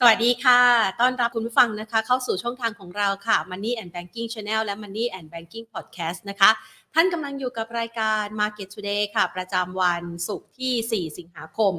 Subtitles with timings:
[0.00, 0.60] สวัสดีค่ะ
[1.00, 6.50] ต้อนรับคุณผู้ฟังนะคะ เข้าสู่ช่องทางของเราค่ะ Money and Banking Channel และ Money and Banking Podcast นะคะ
[6.96, 11.72] ท่านกำลังอยู่กับรายการ Market Today ค่ะ ประจำวันศุกร์ที่ 4 สิงหาคม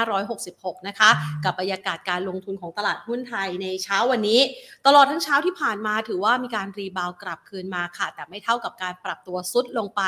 [0.00, 1.10] 2566 นะคะ
[1.44, 4.40] กับบรรยากาศการลงทุนของตลาดหุ้นไทยในเช้าวันนี้
[4.86, 10.02] ตลอดทั้งเช้าที่ผ่านมาถือว่ามีการรีบาวกลับคืนมาค่ะ แต่ไม่เท่ากับการปรับตัวซุดลงไป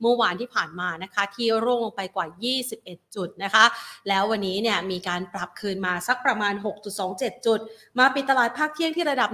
[0.00, 2.26] เมื่อวานที่ผ่านมานะคะ ที่ร่วงลงไปกว่า
[2.70, 3.64] 21 จุดนะคะ
[4.08, 6.54] แล้ววันนี้เนี่ยมีการปรับคืนมาสักประมาณ
[7.00, 7.60] 6.27 จุด
[7.98, 9.30] มาปิดตลาดภาคเที่ยงที่ระดับ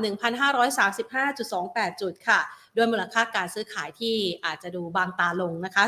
[0.78, 2.40] 1,535.28 จุดค่ะ
[2.76, 5.82] ด้วยมูลค่าการซื้อขายที่อาจจะดูบางตาลงนะคะ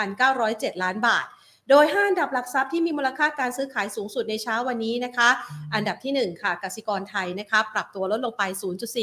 [0.00, 1.26] 21,907 ล้านบาท
[1.70, 5.28] โดย 5 อันดับหลักทรัพย์ที่มีมูลค่าการซื้อขายสูงสุดในเช้าวันนี้นะคะ
[5.74, 8.42] อันดับที่ 1 ค่ะกสิกรไทยนะคะ ปรับตัวลดลงไป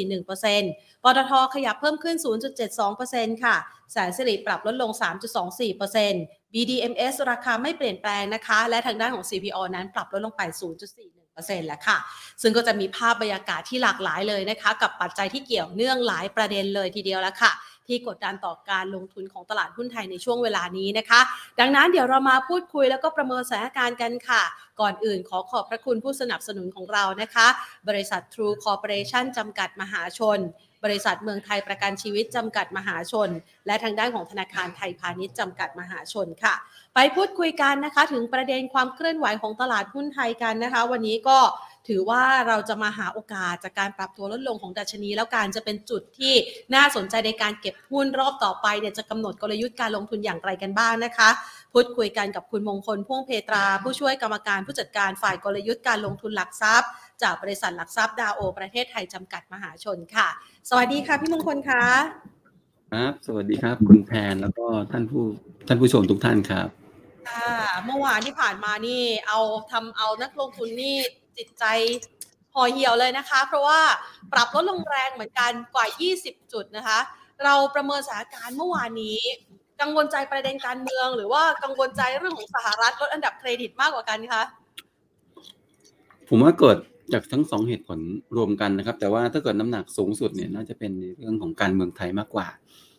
[0.03, 2.17] 0.41%ปตทขยับเพิ่มขึ้น
[2.79, 3.55] 0.72%ค่ะ
[3.91, 4.91] แสนสิริปรับลดลง
[5.77, 11.97] 3.24% BDMs ราคาไม่เปลี่ยนแปลงนะคะ และทางด้านของ CPO นั้นปรับลดลงไป 0.4 10%แล้วค่ะ
[12.41, 17.53] ซึ่งก็จะมีภาพบรรยากาศที่หลากหลายเลยนะคะ กับปัจจัยที่เกี่ยวเนื่องหลายประเด็นเลยทีเดียวแล้วค่ะ
[17.87, 21.21] ที่กดดันต่อการลงทุนของตลาดหุ้นไทยในช่วงเวลานี้นะคะ
[21.59, 24.43] ดังนั้นเดี๋ยวเรามาพูดคุยแล้วก็ประเมินสถานการณ์กันค่ะ
[24.81, 27.47] ก่อนอื่นขอขอบพระคุณผู้สนับสนุนของเรานะคะ
[27.89, 30.39] บริษัท True Corporation จำกัดมหาชน
[30.83, 33.29] บริษัทเมืองไทยประกันชีวิตจำกัดมหาชน
[33.67, 36.55] และทางด้านของธนาคารไทยพาณิชย์จำกัดมหาชนค่ะ
[36.95, 41.37] ไปพูดคุยกันนะคะ ถึงประเด็นความเคลื่อนไหวของตลาดหุ้นไทยกันนะคะ วันนี้ก็
[41.87, 46.33] ถือว่าเราจะมาหาโอกาสจากการปรับตัวลดลงของดัชนี แล้วการจะเป็นจุดที่
[46.75, 51.29] น่าสนใจในการเก็บหุ้นรอบต่อไปเนี่ยจะกำหนดกลยุทธ์การลงทุนอย่างไรกันบ้างนะคะ
[51.73, 56.89] พูดคุยกันกับคุณมงคลพ่วงเพตรา ผู้ช่วยกรรมการผู้จัดการฝ่ายกลยุทธ์การลงทุนหลักทรัพย์
[57.21, 60.27] จากบริษัทหลักทรัพย์ดาโอ ประเทศไทยจำกัดมหาชนค่ะ
[60.69, 61.83] สวัสดีค่ะพี่มงคลคะ
[62.91, 65.23] ครับ สวัสดีครับ คุณแพนแล้วก็ท่านผู้
[65.67, 66.67] ท่านผู้ชมทุกท่านครับ
[67.29, 67.53] ค่ะ
[67.85, 69.39] เมื่อวานที่ผ่านมานี่ เอา
[69.71, 70.95] ทำเอานักลงทุนนี่
[71.39, 71.65] จิตใจ
[72.55, 73.79] ห่อเหี่ยวเลยนะคะ เพราะว่า
[74.33, 75.85] ปรับลดลงแรงเหมือนกันกว่า
[76.19, 76.99] 20 จุดนะคะ
[77.43, 79.17] เราประเมินสถานการณ์เมื่อวานนี้
[79.81, 84.43] กังวลใจประเด็นการเมือง หรือว่ากังวลใจเรื่องของสหรัฐลดอันดับเครดิตมากกว่ากันคะ
[86.29, 86.77] ผมว่าเกิด
[87.13, 87.99] จากทั้งสองเหตุผล
[88.35, 92.47] รวมกันนะครับ แต่ว่าถ้าเกิดน้ำหนักสูงสุดเนี่ยน่าจะเป็นเรื่องของการเมืองไทยมากกว่า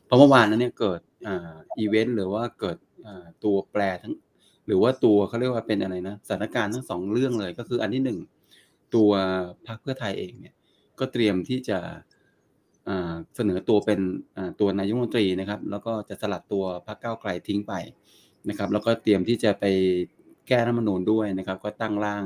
[0.06, 2.76] เพราะเมื่อวานนั้นเนี่ยเกิดอีเวนต์หรือว่าเกิด
[3.44, 4.14] ตัวแปรทั้ง
[4.70, 8.19] หรือว่าตัวเขาเรียกว่าเป็นอะไรนะสถานการณ์ทั้งสองเรื่องเลย ก็คืออันที่หนึ่ง
[8.94, 9.10] ตัว
[9.66, 10.54] พรรคเพื่อไทยเองเนี่ย
[10.98, 11.78] ก็เตรียมที่จะ
[13.36, 14.00] เสนอตัวเป็น
[14.60, 17.75] ตัวนายกรัฐมนตรีนะครับ แล้วก็จะสลัดตัวพรรคก้าวไกลทิ้งไป
[18.48, 19.64] นะครับ แล้วก็เตรียมที่จะไป
[20.48, 22.25] แก้รัฐมนูญด้วยนะครับ ก็ตั้งร่าง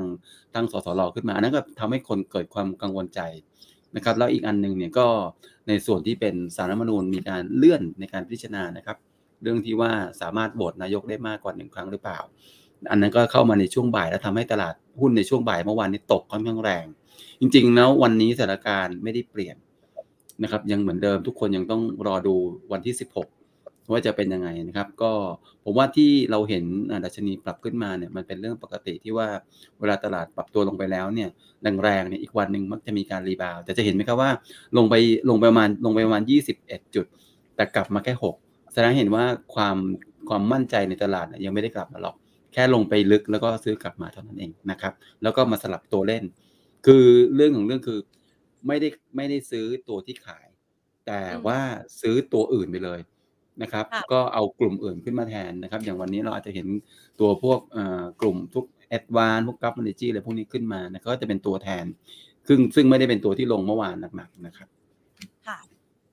[0.55, 3.21] ตั้งสสรขึ้นมา อันนั้นก็ทำให้คนเกิดความกังวลใจ
[3.95, 5.07] นะครับ แล้วอีกอันหนึ่งเนี่ยก็
[5.67, 8.97] ในส่วนที่เป็นสารรัฐมนูญมีการเลื่อนในการพิจารณานะครับ
[9.41, 9.91] เรื่องที่ว่า
[10.21, 12.19] สามารถโหวตนายกได้มากกว่าหนึ่งครั้งหรือเปล่า
[12.91, 16.85] อันนั้นก็เข้ามาในช่วงบ่ายแล้วทำให้ตลาดหุ้นในช่วงบ่ายเมื่อวานนี้ตกค่อนข้างแรง
[17.39, 19.55] จริงๆแล้ววันนี้สถานการณ์ไม่ได้เปลี่ยน
[20.43, 22.35] นะครับ ยังเหมือนเดิมทุกคนยังต้องรอดู
[22.71, 25.11] วันที่ 16 ว่าจะเป็นยังไงนะครับ ก็
[25.63, 26.63] ผมว่าที่เราเห็น
[27.05, 29.27] ดัชนีปรับขึ้นมาเนี่ยมันเป็นเรื่องปกติที่ว่า
[29.79, 31.29] เวลาตลาดปรับตัวลงไปแล้วเนี่ย
[31.83, 34.31] แรงๆเนี่ยอีกวันหนึ่งมักจะมีการรีบาวแต่จะเห็นไหมครับว่า
[34.77, 34.95] ลงไป
[35.29, 36.23] ลงไปประมาณลงไปประมาณ
[36.59, 37.05] 21 จุด
[37.55, 38.44] แต่กลับมาแค่ 6
[38.75, 39.25] แสดงเห็นว่า
[39.55, 39.77] ความ
[40.29, 42.15] ความมั่นใจในตลาดยังไม่ได้กลับมาหรอก
[42.53, 44.93] แค่ลงไปลึกแล้วก็ซื้อกลับมาเท่านั้นเองนะครับ
[45.23, 46.23] แล้วก็มาสลับตัวเล่น
[46.85, 47.05] คือ
[47.35, 47.99] เรื่องของเรื่องคือ
[48.67, 50.47] ไม่ได้ไม่ได้ซื้อตัวที่ขาย
[51.07, 51.59] แต่ว่า
[52.01, 52.99] ซื้อตัวอื่นไปเลย
[53.61, 56.67] นะครับ ก็เอากลุ่มอื่นขึ้นมาแทนนะครับ อย่างวันนี้เราอาจจะเห็น
[57.19, 57.59] ตัวพวก
[58.21, 61.85] กลุ่มทุกแอดวานพวกกัฟมันจีอะไรพวกนี้ขึ้นมานะก็จะเป็นตัวแทน
[62.47, 64.67] ซึ่งซึ่งไม่ได้เป็นตัวที่ลงเมื่อวานหนักๆนะครับ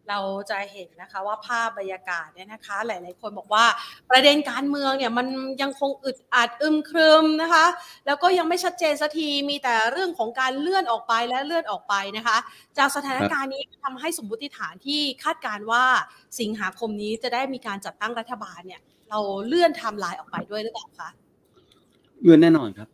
[0.09, 0.19] เรา
[0.51, 3.65] จะเห็นนะคะว่าภาพบรรยากาศเนี่ยนะคะ หลาย ๆ คนบอกว่า
[4.11, 5.27] ประเด็นการเมืองเนี่ยมัน
[5.63, 7.67] ยังคงอึดอัดอึมครึมนะคะ
[8.07, 12.37] แล้วก็ยังไม่ชัดเจนสักทีมีแต่เรื่องของการเลื่อนออกไปและเลื่อนออกไปนะคะ
[12.79, 15.85] จากสถานการณ์นี้ทำให้สมมติฐานที่คาดการณ์ว่า
[16.41, 18.81] สิงหาคมนี้จะได้มีการจัดตั้งรัฐบาลเนี่ย
[19.11, 21.09] เราเลื่อนไทม์ไลน์ออกไปด้วยหรือเปล่าคะ
[22.23, 22.89] เลื่อนแน่นอนครับ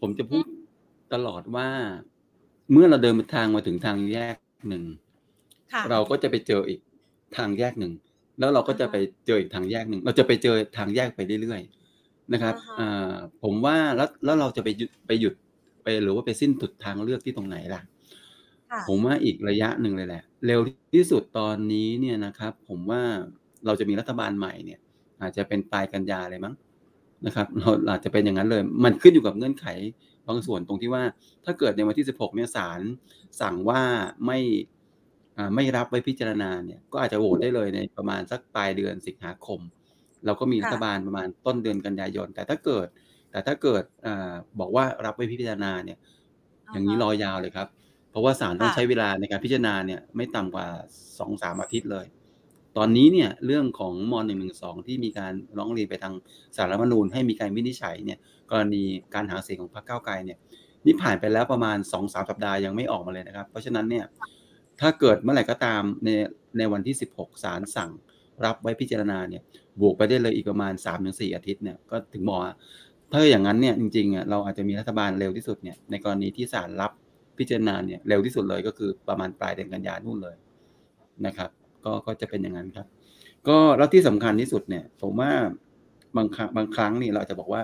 [0.00, 0.44] ผมจะพูด
[1.12, 1.68] ตลอดว่า
[2.72, 4.36] เมื่อเราเดินทางมาถึงทางแยก
[4.68, 4.84] หนึ่ง
[5.90, 6.80] เราก็จะไปเจออีก
[7.36, 7.92] ทางแยกหนึ่ง
[8.38, 8.96] แล้วเราก็จะไป
[9.26, 12.54] เจออีกทางแยกหนึ่ง เราจะไปเจอทางแยกไปเรื่อยๆนะครับ
[13.42, 15.34] ผมว่าแล้วแล้วเราจะไปหยุดไปหยุด
[15.82, 17.82] ไปหรือว่าไปสิ้นสุดทางเลือกที่ตรงไหนล่ะ
[18.88, 20.60] ผมว่าอีกระยะหนึ่งเลยแหละ เร็ว
[20.94, 23.02] ที่สุดตอนนี้เนี่ยนะครับ ผมว่า
[23.66, 24.80] เราจะมีรัฐบาลใหม่เนี่ย
[25.22, 26.54] อาจจะเป็นปลายกันยาเลยมั้ง
[27.26, 29.66] นะครับเราอาจจะเป็นอย่างนั้นเลย มันขึ้นอยู่กับเงื่อนไข
[30.28, 31.02] บางส่วนตรงที่ว่า
[31.44, 32.80] ถ้าเกิดในวันที่ 16เนี่ยศาล
[33.40, 33.80] สั่งว่า
[34.26, 34.38] ไม่
[35.54, 39.60] ไม่รับไว้พิจารณาเนี่ยก็อาจจะโหวตได้เลยในประมาณสักปลายเดือนสิงหาคม
[40.26, 42.86] เราก็มีรัฐบาลประมาณต้นเดือนกันยายน แต่ถ้าเกิด
[43.30, 44.08] แต่ถ้าเกิดอ
[44.60, 45.98] บอกว่ารับไว้พิจารณาเนี่ย
[46.72, 47.68] อย่างนี้รอยาวเลยครับ
[48.10, 50.66] เพราะว่าศาลต้องค่ะใช้เวลาในการพิจารณาเนี่ยไม่ต่ำกว่า
[51.18, 52.06] สองสามอาทิตย์เลย
[52.76, 54.14] ตอนนี้เนี่ยเรื่องของม
[54.52, 56.14] .112 ที่มีการร้องเรียนไปทาง
[56.56, 58.18] สารรัฐธรรมนูญให้มีการวินิจฉัยเนี่ย
[58.50, 58.82] กรณี
[59.14, 60.38] การหาเสียงของพรรคก้าวไกลเนี่ย
[60.84, 64.04] นี่ผ่านไปแล้วประมาณ2อสสัปดาห์ยังไม่ออกมาเลยนะครับ เพราะฉะนั้นเนี่ย
[64.80, 66.08] ถ้าเกิดเมื่อไหร่ก็ตามใน
[66.58, 67.90] ในวันที่ 16ศาลสั่ง
[68.44, 69.42] รับไว้พิจารณาเนี่ย
[69.80, 70.72] บวกไปได้เลยอีกประมาณ
[71.04, 72.54] 3-4 อาทิตย์เนี่ยก็ถึงบอกว่า
[73.12, 76.92] ถ้าอย่างนั้นเนี่ยจริงๆอะเราอาจจะมีรัฐบาลเร็วที่สุดเนี่ยในกรณีที่ศาลรับ
[77.38, 80.36] พิจารณาเนี่ยเร็วที่สุดเลยก็คือประมาณปลายเดือนกันยายนนู่นเลย
[81.26, 81.50] นะครับ
[81.84, 82.86] ก็ก็จะเป็นอย่างนั้นครับ
[83.48, 85.30] ก็แล้วที่สำคัญที่สุดเนี่ย ผมว่า
[86.16, 87.62] บางครั้งบางครั้งนี่เราอาจจะบอกว่า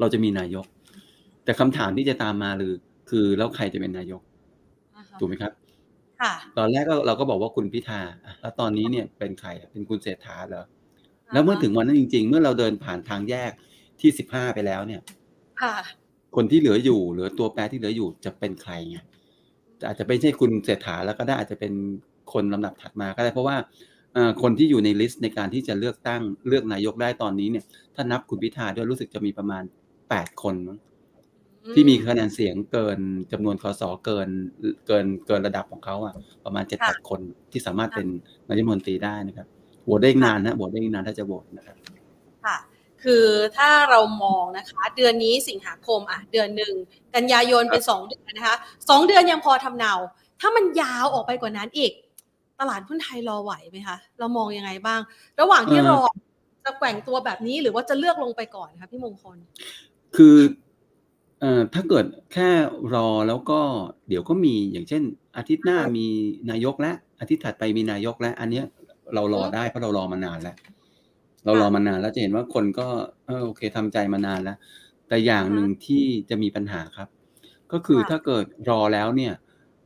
[0.00, 0.66] เราจะมีนายก
[1.44, 2.74] แต่คำถามที่จะตามมาคือ
[3.10, 4.22] คือแล้วใครจะเป็นนายก
[4.96, 5.67] อ่าฮะถูกไหมครับค่ะ
[6.58, 10.64] ตอนแรกก็เราก็บอกว่าคุณพิธาอะแล้วตอนนี้เนี่ยเป็นใครอะเป็นคุณเศรษฐาเหรอ
[11.32, 13.50] แล้วเมื่อถึงวันนั้นจริง ๆ เมื่อเราเดินผ่านทางแยก
[14.00, 15.00] ที่สิบห้าไปแล้วเนี่ย
[15.62, 15.74] ค่ะ
[16.36, 18.98] คนที่เหลืออยู่เหลือตัวแปรที่เหลืออยู่จะเป็นใครไง
[19.86, 21.72] อาจจะไม่ใช่คุณเศรษฐาแล้วก็ได้อาจจะเป็น
[22.32, 23.56] คนลำดับถัดมาก็ได้เพราะว่า
[24.14, 29.62] เอ่อคนที่อยู่ในลิสต์ในการที่จะเลือกตั้งเลือกนายกได้ตอนนี้เนี่ย ถ้านับคุณพิธาด้วยรู้สึกจะมีประมาณ
[30.10, 30.78] แปดคนมั้ง
[31.74, 32.98] ที่มีคะแนนเสียงเกิน
[33.32, 34.28] จำนวนคสเกิน
[34.86, 36.14] เกินเกินระดับของเขาอะ
[36.44, 37.20] ประมาณเจ็ดแปดคน
[37.52, 38.06] ที่สามารถเป็น
[38.48, 39.46] นายกรัฐมนตรีได้นะครับ
[39.84, 41.76] โหวตได้อีกนานนะโหวตได้อีกนานถ้าจะโหวตนะครับ
[42.44, 42.56] ค่ะ
[43.02, 43.26] คือ
[43.56, 46.74] ถ้าเรามองนะคะ เดือนนี้สิงหาคมอะเดือนหนึ่ง
[47.14, 48.56] กันยายนเป็นสองเดือนนะคะ
[48.90, 49.94] สองเดือนยังพอทำเนา
[50.40, 51.92] ถ้ามันยาวออกไปกว่านั้นอีก
[52.60, 55.00] ตลาดหุ้นไทยรอไหวไหมคะ เรามองยังไงบ้าง
[55.40, 56.00] ระหว่างที่เอ่อรอ
[56.64, 59.36] จะแกว่งตัวแบบนี้หรือว่าจะเลือกลงไปก่อนคะพี่มงคล
[60.16, 60.36] คือ
[61.40, 62.48] เอ่อถ้าเกิดแค่
[62.94, 63.60] รอแล้วก็
[64.08, 65.02] เดี๋ยวก็มีอย่างเช่น
[65.36, 66.06] อาทิตย์หน้ามี
[66.50, 68.64] นายกและ อาทิตย์ถัดไปมีนายกและ อันเนี้ย
[69.14, 70.56] เรารอได้เพราะเรารอมานานแล้ว
[71.44, 72.86] เรารอมานานแล้วจะเห็นว่าคนก็
[73.26, 74.56] เออโอเคทำใจมานานแล้ว
[75.08, 77.08] แต่อย่างหนึ่งที่จะมีปัญหาครับ
[77.72, 79.32] ก็คือค่ะถ้าเกิดรอแล้วเนี่ย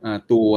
[0.01, 0.49] เอ่อตัว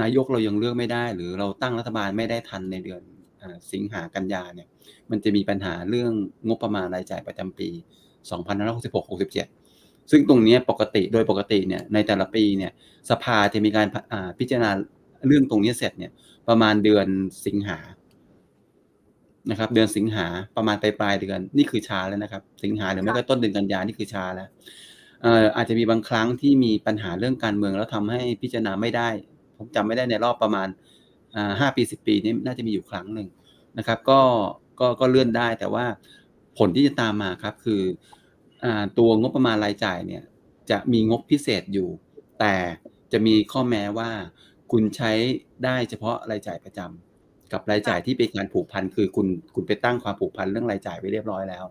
[0.00, 3.02] นายกเรายังเลือกไม่ได้ หรือเราตั้งรัฐบาลไม่ได้ทันในเดือน
[3.38, 4.68] เอ่อสิงหากันยาเนี่ย
[5.10, 6.12] มันจะมีปัญหาเรื่อง
[6.48, 7.68] งบประมาณรายจ่ายประจำปี
[8.50, 9.61] 2566-67
[10.10, 12.72] ซึ่งตรงเนี้ยปกติโดยปกติเนี่ยในแต่ละปีเนี่ย
[13.10, 14.70] สภาจะมีการอ่าพิจารณา
[15.26, 16.12] เรื่องตรงเนี้ยเสร็จเนี่ย
[16.48, 17.06] ประมาณเดือน
[17.46, 17.78] สิงหา
[19.50, 20.26] นะครับ เดือนสิงหา
[20.56, 24.48] ประมาณปลายปลายๆเดือนนี่คือช้าแล้วนะครับ สิงหาหรือไม่ก็ต้นเดือนกันยานี่คือช้าแล้ว
[25.22, 29.08] เอ่ออาจจะมีบางครั้งที่มีปัญหาเรื่องการเมืองแล้วทำให้พิจารณาไม่ได้
[29.56, 30.68] ผมจำไม่ได้ในรอบประมาณ
[31.34, 33.28] อ่าห้าปีสิบปีนี้น่าจะมีอยู่ครั้งหนึ่ง
[33.78, 34.20] นะครับ ก็
[34.80, 35.84] ก็ก็เลื่อนได้แต่ว่า
[36.58, 38.21] ผลที่จะตามมาครับ คืออา
[38.98, 40.22] ตัวงบประมาณรายจ่ายเนี่ย
[40.70, 41.88] จะมีงบพิเศษอยู่
[42.40, 42.54] แต่
[43.12, 44.10] จะมีข้อแม้ว่า
[44.72, 45.12] คุณใช้
[45.64, 51.64] ได้เฉพาะรายจ่ายประจำกับรายจ่ายที่เป็นการผูกพันคือคุณคุณไปตั้งความผูกพันเรื่องรายจ่ายไว้เรียบร้อยแล้ว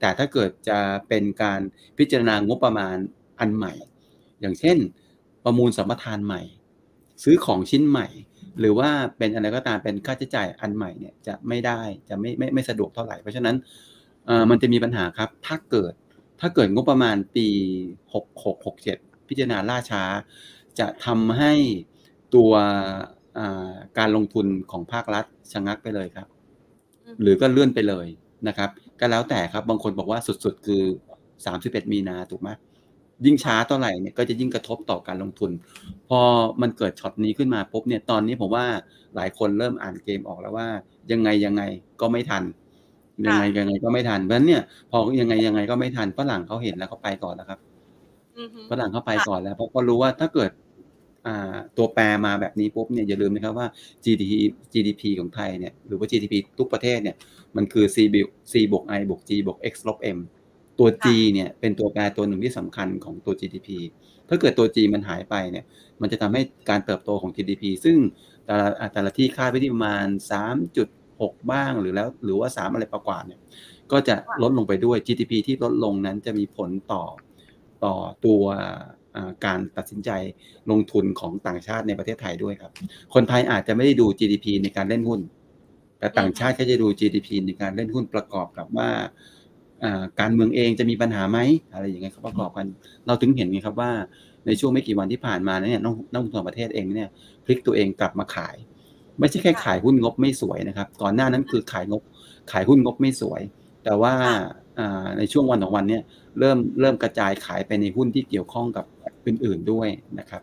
[0.00, 0.78] แต่ถ้าเกิดจะ
[1.08, 1.60] เป็นการ
[1.98, 2.96] พิจารณางบประมาณ
[3.40, 3.72] อันใหม่
[4.40, 4.78] อย่างเช่น
[5.44, 6.42] ประมูลสัมปทานใหม่
[7.24, 8.08] ซื้อของชิ้นใหม่
[8.60, 13.56] หรือว่าเป็นอะไรก็ตามเป็นค่าใช้จ่ายอันใหม่เนี่ยจะไม่ได้จะไม่ไม่ไม่สะดวกเท่าไหร่เพราะฉะนั้น
[14.26, 15.92] เอ่อมันจะมีปัญหาครับถ้าเกิด
[16.40, 17.46] ถ้าเกิดงบประมาณปี
[18.12, 20.02] 6 6 6 7 พิจารณาล่าช้า
[20.78, 21.52] จะทำให้
[22.34, 22.52] ตัว
[23.38, 26.26] อ่าการลงทุนของภาครัฐชะงักไปเลยครับ
[27.22, 28.06] หรือก็เลื่อนไปเลย
[28.48, 30.82] นะครับ ก็แล้วแต่ครับบางคนบอกว่าสุดๆ คือ
[31.36, 32.48] 31 มีนาถูกไหม
[33.24, 35.50] ยิ่งช้าเท่าไหร่เนี่ยก็จะยิ่งกระทบต่อการลงทุน
[36.08, 36.20] พอ
[36.62, 38.66] มันเกิดช็อตนี้ขึ้นมาปุ๊บเนี่ยตอนนี้ผมว่า
[39.16, 40.68] หลายคนเริ่มอ่านเกมออกแล้วว่า
[41.12, 41.62] ยังไงยังไง
[42.00, 42.42] ก็ไม่ทัน
[43.24, 47.58] ยังไงยังไงก็ไม่ทันเพราะฉะนั้นเนี่ยพอยังไงยังไงก็ไม่ทันฝรั่งเขาเห็นแล้วเขาไปก่อนแล้วครับ
[48.38, 50.50] อือฮึฝรั่งเข้าไปก่อนแล้วเพราะเขารู้ว่าถ้าเกิด
[51.26, 53.66] อ่าตัวแปรมาแบบนี้ปุ๊บเนี่ยอย่าลืมนะครับว่า
[54.04, 54.32] GDP
[54.72, 57.16] GDP ของไทยเนี่ยหรือว่า GDP ทุกประเทศเนี่ย
[57.56, 60.18] มันคือ C บวก C บวก I บวก G บวก X ลบ M
[60.78, 63.68] ตัว G เนี่ยเป็นตัวแปรตัวหนึ่งที่สำคัญของตัว GDP
[64.28, 65.64] ถ้าเกิดตัว G มันหายไปเนี่ย
[66.00, 67.96] มันจะทำให้การเติบโตของ GDP ซึ่ง
[68.46, 70.06] แต่ละอ่าแต่ละที่คาดไว้ที่ประมาณ
[71.18, 73.40] 3.6บ้างหรือแล้วหรือว่า 3 อะไรประกว่าเนี่ย
[73.92, 77.02] ก็จะลดลงไปด้วย GDP ที่ลดลงนั้นจะมีผลต่อ
[77.84, 77.94] ต่อ
[78.24, 78.42] ตัว
[79.16, 80.10] อ่าการตัดสินใจ
[80.70, 82.72] ลงทุนของต่างชาติในประเทศไทยด้วยครับ
[83.14, 85.20] คนไทยอาจจะไม่ได้ดู GDP ในการเล่นหุ้น
[85.98, 88.90] แต่ต่างชาติก็จะดู GDP ในการเล่นหุ้นประกอบกับว่า
[89.84, 91.38] อ่าการเมืองเองจะมีปัญหาไหม
[91.72, 92.66] อะไรอย่างเงี้ยครับประกอบกัน
[93.06, 93.90] เราถึงเห็นไงครับว่า
[94.46, 97.08] ในช่วงไม่กี่วันที่ผ่านมาเนี่ยนักนักลงทุนต่างประเทศเองเนี่ย
[97.44, 98.56] พลิกตัวเองกลับมาขาย
[99.20, 102.02] ไม่ใช่แค่ขายหุ้นงบไม่สวยนะครับ ก่อนหน้านั้นคือขายงบ
[102.52, 103.40] ขายหุ้นงบไม่สวย
[103.84, 104.14] แต่ว่า
[104.78, 106.02] อ่าในช่วงวันสองวันเนี่ย
[106.38, 108.84] เริ่มเริ่มกระจายขายไปในหุ้นที่เกี่ยวข้องกับ
[109.26, 110.42] อื่นๆด้วยนะครับ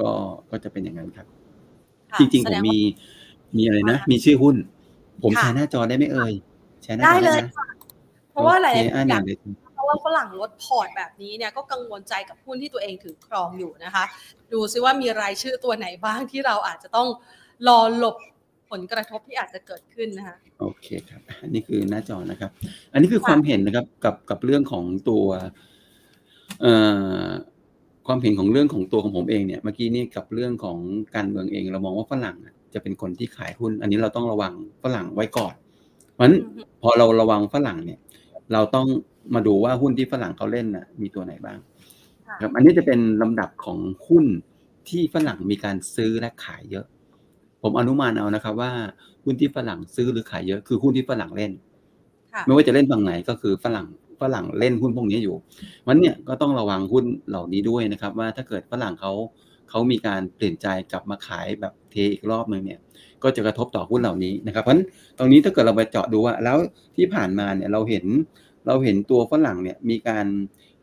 [0.00, 0.10] ก็
[0.50, 1.26] ก็จะเป็นอย่างนั้นครับ
[2.10, 2.78] ค่ะจริงๆแสผมดว่ามี
[3.56, 4.56] มีอะไรนะว่ามีชื่อหุ้น
[5.22, 6.32] ผมค่ะแชร์หน้าจอได้ไหมเอ่ย
[6.82, 7.66] แชร์หน้าได้จอเลได้ยนะค่ะ
[8.30, 9.38] เพราะว่าหลายโอเคๆอ่าอเนี่ยายกเดี๋ยว
[9.74, 14.04] เพราะว่าว่าฝรั่งลดพอร์ตแบบนี้เนี่ยก็กังวลใจกับหุ้นที่ตัวเองถือครองอยู่นะคะ
[14.52, 17.08] ดูซิว่ามีรายชื่อตัวไหนบ้างที่เราอาจจะต้อง
[17.66, 18.16] รอหลบ
[18.70, 22.50] ผลกระทบที่อาจจะเกิดขึ้นนะคะโอเคครับอันนี้คือหน้าจอนะครับ
[22.92, 25.26] อันนี้คือความเห็นนะครับกับกับเรื่องของตัว
[26.60, 26.74] เอ่
[27.24, 27.28] อ
[28.06, 30.78] ความเห็นของเรื่องของตัวของผมเองเนี่ยเมื่อกี้นี่กับเรื่องของ
[31.14, 32.36] การเมืองเอง เรามองว่าฝรั่ง
[32.74, 34.52] จะเป็นคนที่ขายหุ้น อันนี้เราต้องระวัง
[34.82, 35.54] ฝรั่งไว้ก่อน
[36.14, 36.36] เพราะฉะนั้น
[36.82, 37.98] พอเราระวังฝรั่งเนี่ย
[38.52, 38.86] เราต้อง
[39.34, 41.58] มาดูว่าหุ้นที่ฝรั่งเขาเล่นน่ะมีตัวไหนบ้าง
[42.40, 44.24] ครับอันนี้จะเป็นลำดับของหุ้น
[44.88, 46.86] ที่ฝรั่งมีการซื้อและขายเยอะ
[47.62, 48.70] ผมอนุมานเอานะครับว่า
[49.24, 51.52] หุ้นที่ฝรั่งซื้อหรือขายเยอะคือหุ้นที่ฝรั่งเล่น
[52.44, 53.86] ไม่ว่าจะเล่นฝั่งไหนก็คือฝรั่ง
[54.20, 55.36] ฝรั่งเล่นหุ้นพวกนี้อยู่
[55.86, 59.12] มันเนี่ยก็ต้องระวังหุ้นเหล่านี้ด้วยนะครับ ว่าถ้าเกิดฝรั่งเขา
[59.70, 62.80] เขามีการเปลี่ยนใจกลับมาขายแบบเทอีกรอบนึงเนี่ย
[63.22, 64.86] ก็จะกระทบต่อหุ้นเหล่านี้นะครับเพราะฉะนั้น
[65.18, 66.58] ตรงนี้ถ้าเกิดเราไปเจาะดูว่าแล้ว
[66.96, 68.04] ที่ผ่านมาเนี่ยเราเห็น
[68.66, 70.26] เราเห็นตัวฝรั่งเนี่ยมีการ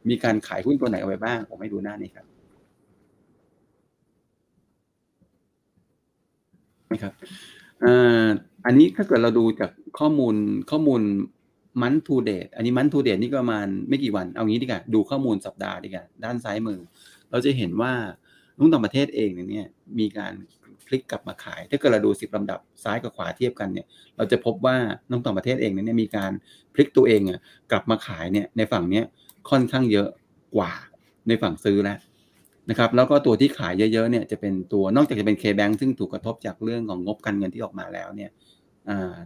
[0.10, 2.26] มีการขายหุ้นตัวไหนเอาไว้บ้างผมให้ดูหน้านี้ครับ
[6.92, 7.14] นะครับ
[8.66, 10.36] อันนี้ถ้าเกิดเราดูจากข้อมูล
[10.72, 11.02] ข้อมูล
[11.82, 16.80] มันทูเดตอันนี้มันทูเดตนี่ก็ประมาณไม่กี่วัน เอางี้ดีกว่าดูข้อมูลสัปดาห์ดีกว่าด้านซ้ายมือ
[17.32, 17.94] เราจะเห็นว่า
[18.58, 19.68] นุ่งต่างประเทศเองเนี่ย
[20.00, 20.34] มีการ
[20.86, 23.86] พลิกกลับมาขาย ถ้าเกิดเราดูสิบลำดับซ้ายกับขวาเทียบกันเนี่ย
[24.18, 24.76] เราจะพบว่า
[25.10, 26.32] นุ่งต่างประเทศเองเนี่ยมีการ
[26.74, 27.40] พลิกตัวเองอะ
[27.72, 29.06] กลับมาขายเนี่ยในฝั่งเนี้ย
[29.50, 30.08] ค่อนข้างเยอะ
[30.56, 30.72] กว่า
[31.28, 31.98] ในฝั่งซื้อแล้ว
[32.70, 38.32] นะครับแล้วก็ตัวที่ขายเยอะๆเนี่ยจะเป็นตัวนอกจากจะเป็น K-Bank ซึ่งถูกกระทบจากเรื่องของงบการเงินที่ออกมาแล้วเนี่ย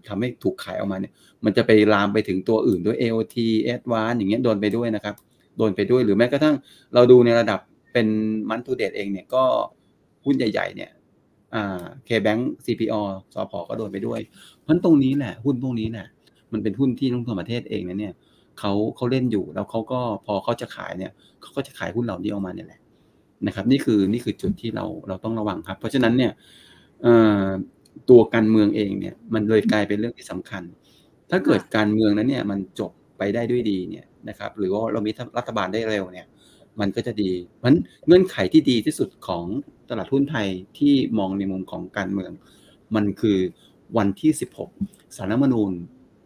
[0.07, 1.13] ทำให้ถูกขายออกมาเนี่ย
[1.45, 3.35] มันจะไปลามไปถึงตัวอื่นด้วย AOT
[3.73, 5.15] Advance อย่างเงี้ยโดนไปด้วยนะครับ
[5.57, 6.55] โดนไปด้วยหรือแม้กระทั่ง
[6.93, 7.59] เราดูในระดับ
[7.93, 8.07] เป็น
[8.49, 9.43] มันทูเดตเองเนี่ยก็
[10.25, 10.91] หุ้นใหญ่ ๆ เนี่ย
[11.55, 12.95] อ่า K-Bank CPO
[13.33, 14.19] สพก็โดนไปด้วย
[14.61, 16.07] เพราะตรงนี้แหละหุ้นพวกนี้เนี่ย
[16.51, 18.13] มันเป็นหุ้นที่ลงทุนประเทศเองนะเนี่ย
[18.59, 22.80] เขาเขาเล่นอยู่แล้วเขาก็พอเขาจะขายเนี่ยเขาก็จะขายหุ้นเหล่านี้ออกมาเนี่ยแหละ
[23.47, 26.31] นะครับ นี่คือนี่คือจุดที่เราเราต้องระวังครับ เพราะฉะนั้นเนี่ย
[28.09, 30.63] ตัวการเมืองเองเนี่ยมันเลยกลายเป็นเรื่องที่สำคัญ
[31.31, 36.27] ถ้าเกิดการเมืองนั้นเนี่ยมันจบไปได้ด้วยดีเนี่ยนะครับ หรือว่าเรามีรัฐบาลได้เร็วเนี่ย
[36.79, 37.73] มันก็จะดีเพราะ
[38.07, 39.45] เงื่อนไขที่ดีที่สุดของ
[39.89, 42.31] ตลาดหุ้นไทยที่มองในมุมของการเมือง
[42.95, 43.37] มันคือ
[43.97, 44.31] วันที่
[44.73, 45.71] 16สารมนูญ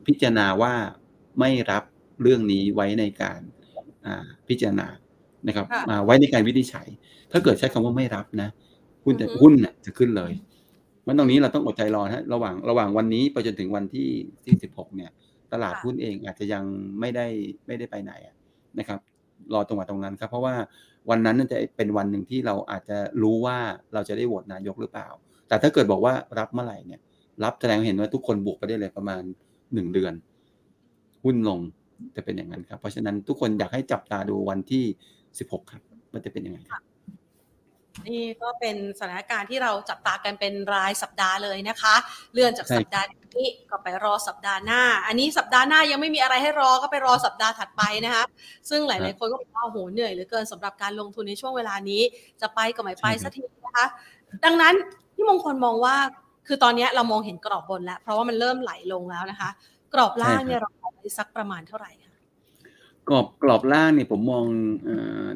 [0.07, 0.73] พิจารณาว่า
[1.39, 1.83] ไม่รับ
[2.21, 3.39] เรื่องนี้ไว้ในการ
[4.47, 4.87] พิจารณา
[5.47, 5.65] นะครับ
[6.05, 6.87] ไว้ในการวินิจฉัย
[7.31, 8.49] ถ้าเกิดใช้คำว่าไม่รับนะ
[9.03, 9.53] หุ้นหุ้น
[9.85, 10.31] จะขึ้นเลย
[11.07, 14.09] มันตรงนี้เราต้องอดใจรอฮะระหว่างระหว่างวันนี้ไปจนถึงวันที่
[14.43, 15.11] ที่สิบหกเนี่ย
[15.53, 16.63] ตลาดหุ้นเองอาจจะยัง
[16.99, 17.27] ไม่ได้
[17.67, 18.11] ไม่ได้ไปไหน
[18.79, 18.99] นะครับ
[19.53, 20.55] รอตรงวันตรงนั้นครับ เพราะว่า
[21.09, 23.57] วันนั้นจะเป็นวันหนึ่งที่เราอาจจะรู้ว่า
[23.93, 25.07] เราจะได้โหวตนายกหรือเปล่า
[25.47, 26.99] แต่ถ้าเกิดบอกว่ารับเมื่อไหร่เนี่ย
[27.43, 29.21] รับแสดงเห็นว่าทุกคนบวกไปได้เลยประมาณ
[29.73, 30.13] หนึ่งเดือน
[31.23, 31.59] หุ้นลง
[32.15, 34.85] จะเป็นอย่างนั้นครับ เพราะฉะนั้นทุกคนอยากให้จับตาดูวันที่
[35.39, 35.81] สิบหกครับ
[36.13, 36.83] มันจะเป็นยังไงครับ
[38.07, 41.95] นี่ก็เป็นสถานการณ์ที่เราจับตากันเป็นรายสัปดาห์เลยนะคะ
[42.33, 48.23] เลื่อนจากสัปดาห์นี้ก็ไปรอสัปดาห์หน้า อันนี้สัปดาห์หน้ายังไม่มีอะไรให้รอก็ไปรอสัปดาห์ถัดไปนะคะ
[48.69, 52.01] ซึ่งหลาย ๆ คนก็บอกว่าโอ้โหเหนื่อยเหลือเกินสำหรับการลงทุนในช่วงเวลานี้
[52.41, 53.85] จะไปก็ไม่ไปสักทีนะคะ
[54.45, 54.73] ดังนั้น
[55.13, 55.95] ที่มงคลมองว่า
[56.47, 59.49] คือตอนนี้เรามองเห็นกรอบบนแล้ว เพราะว่ามันเริ่มไหลลงแล้วนะคะ
[59.93, 62.04] กรอบล่างเนี่ยเราไปสักประมาณเท่าไหร่คะ
[63.09, 64.45] กรอบกรอบล่างเนี่ยผมมอง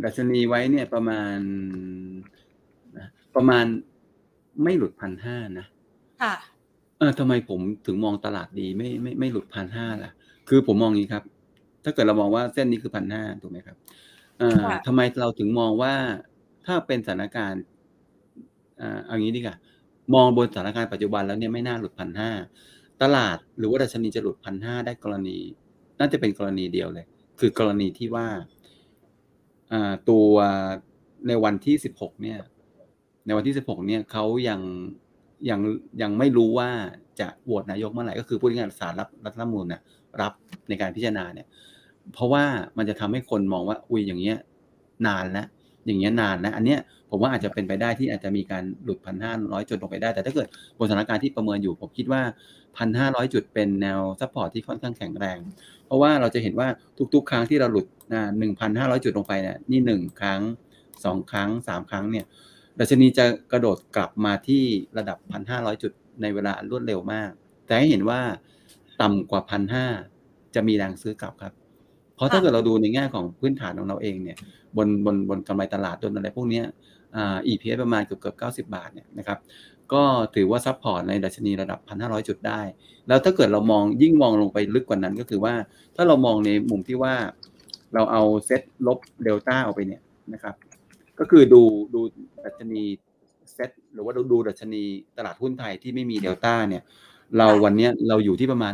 [0.04, 1.38] ดัชนีไว้เนี่ยประมาณ
[3.36, 3.66] ประมาณ
[4.64, 5.66] ไม่หลุดพันห้านะ
[6.22, 6.34] ค่ะ
[6.98, 10.12] เออทำไมผมถึงมองตลาดดีไม่ไม่ไม่หลุดพันห้าล่ะ
[10.50, 11.24] คือผมมองอย่างนี้ครับ
[11.84, 13.78] ถ้าเกิดเรามองว่าเส้นนี้คือพันห้าถูกไหมครับ
[14.38, 15.94] เอ่อทำไมเราถึงมองว่า
[16.66, 17.64] ถ้าเป็นสถานการณ์
[18.82, 19.58] อ่าเอางี้ดีกว่า
[20.16, 22.32] มองบนสถานการณ์ปัจจุบันแล้วเนี่ยไม่น่าหลุดพันห้า
[23.02, 25.38] ตลาดหรือว่าดัชนีจะหลุดพันห้าได้กรณี
[26.00, 27.06] น่าจะเป็นกรณีเดียวเลย
[27.40, 28.28] คือกรณีที่ว่า
[30.10, 30.26] ตัว
[31.28, 32.40] ในวันที่สิบหกเนี่ย
[33.26, 34.62] ในวันที่16เนี่ยเขายัง
[35.50, 35.60] ยัง
[36.02, 36.70] ยังไม่รู้ว่า
[37.20, 39.82] จะโหวตนายกเมื่อไหร่ก็คือผู้ที่งานสารรับรัฐธรรมนูญเนี่ย
[40.22, 40.34] รับ
[40.70, 41.48] ในการพิจารณาเนี่ย
[42.14, 42.44] เพราะว่า
[42.78, 44.38] มันจะทำให้คนมองว่าอุ้ยอย่างเงี้ย
[45.08, 45.48] นานแล้ว
[45.86, 46.80] อย่างเงี้ยนานนะอันเนี้ย
[47.10, 52.22] ผมว่าอาจจะเป็นไปได้ที่อาจจะมีการหลุดพันห้าร้อยจุดลงไปได้ แต่ถ้าเกิดบนสถานการณ์ที่ประเมินอยู่ ผมคิดว่า
[52.78, 55.38] พันห้าร้อยจุดเป็นแนว support ที่ค่อนข้างแข็งแรง
[55.86, 56.68] เพราะว่าเราจะเห็นว่า
[57.14, 57.86] ทุกๆ ครั้งที่เราหลุด
[58.38, 60.42] หนึ่งพันห้าร้อยจุดลงไปเนี่ยนี่หนึ่งครั้ง
[61.06, 62.26] สองครั้งสามครั้งเนี่ย
[62.80, 64.64] ดัชนีจะกระโดดกลับมาที่
[64.98, 65.18] ระดับ
[65.50, 67.30] 1,500 จุดในเวลารวดเร็วมาก
[67.66, 68.20] แต่ให้เห็นว่า
[69.02, 69.42] ต่ำกว่า
[69.98, 71.54] 1,500 จะมีแรงซื้อกลับครับ
[72.16, 74.38] เพราะถ้าเกิดเราดูในแง่ของพื้นฐานของเราเองเนี่ย
[74.78, 76.62] บนบนบนกำไรตลาดโดนอะไรพวกนี้
[77.16, 78.36] อ่า EPS ประมาณเกือบเกือบ
[78.68, 79.38] 90 บาทเนี่ยนะครับ
[79.94, 80.04] ก็
[80.36, 82.62] ถือว่าซับพอร์ตในดัชนีระดับ 1,500 จุดได้
[83.08, 85.54] แล้วถ้าเกิดเรามองยิ่งมองลงไปลึกกว่านั้นก็คือว่า
[85.96, 87.14] ถ้าเรามองในมุมที่ว่า
[87.94, 90.02] เราเอาเซตลบเดลต้าออกไปเนี่ย
[90.34, 90.56] นะครับ
[91.20, 91.62] ก็คือดู
[91.94, 92.02] ดู
[92.46, 92.84] ดัชนี
[93.54, 94.84] เซตหรือว่าดูดัชนี
[95.18, 96.84] ตลาดหุ้นไทยที่ไม่มีเดลต้าเนี่ย
[97.38, 98.74] เราวันนี้เราอยู่ที่ประมาณ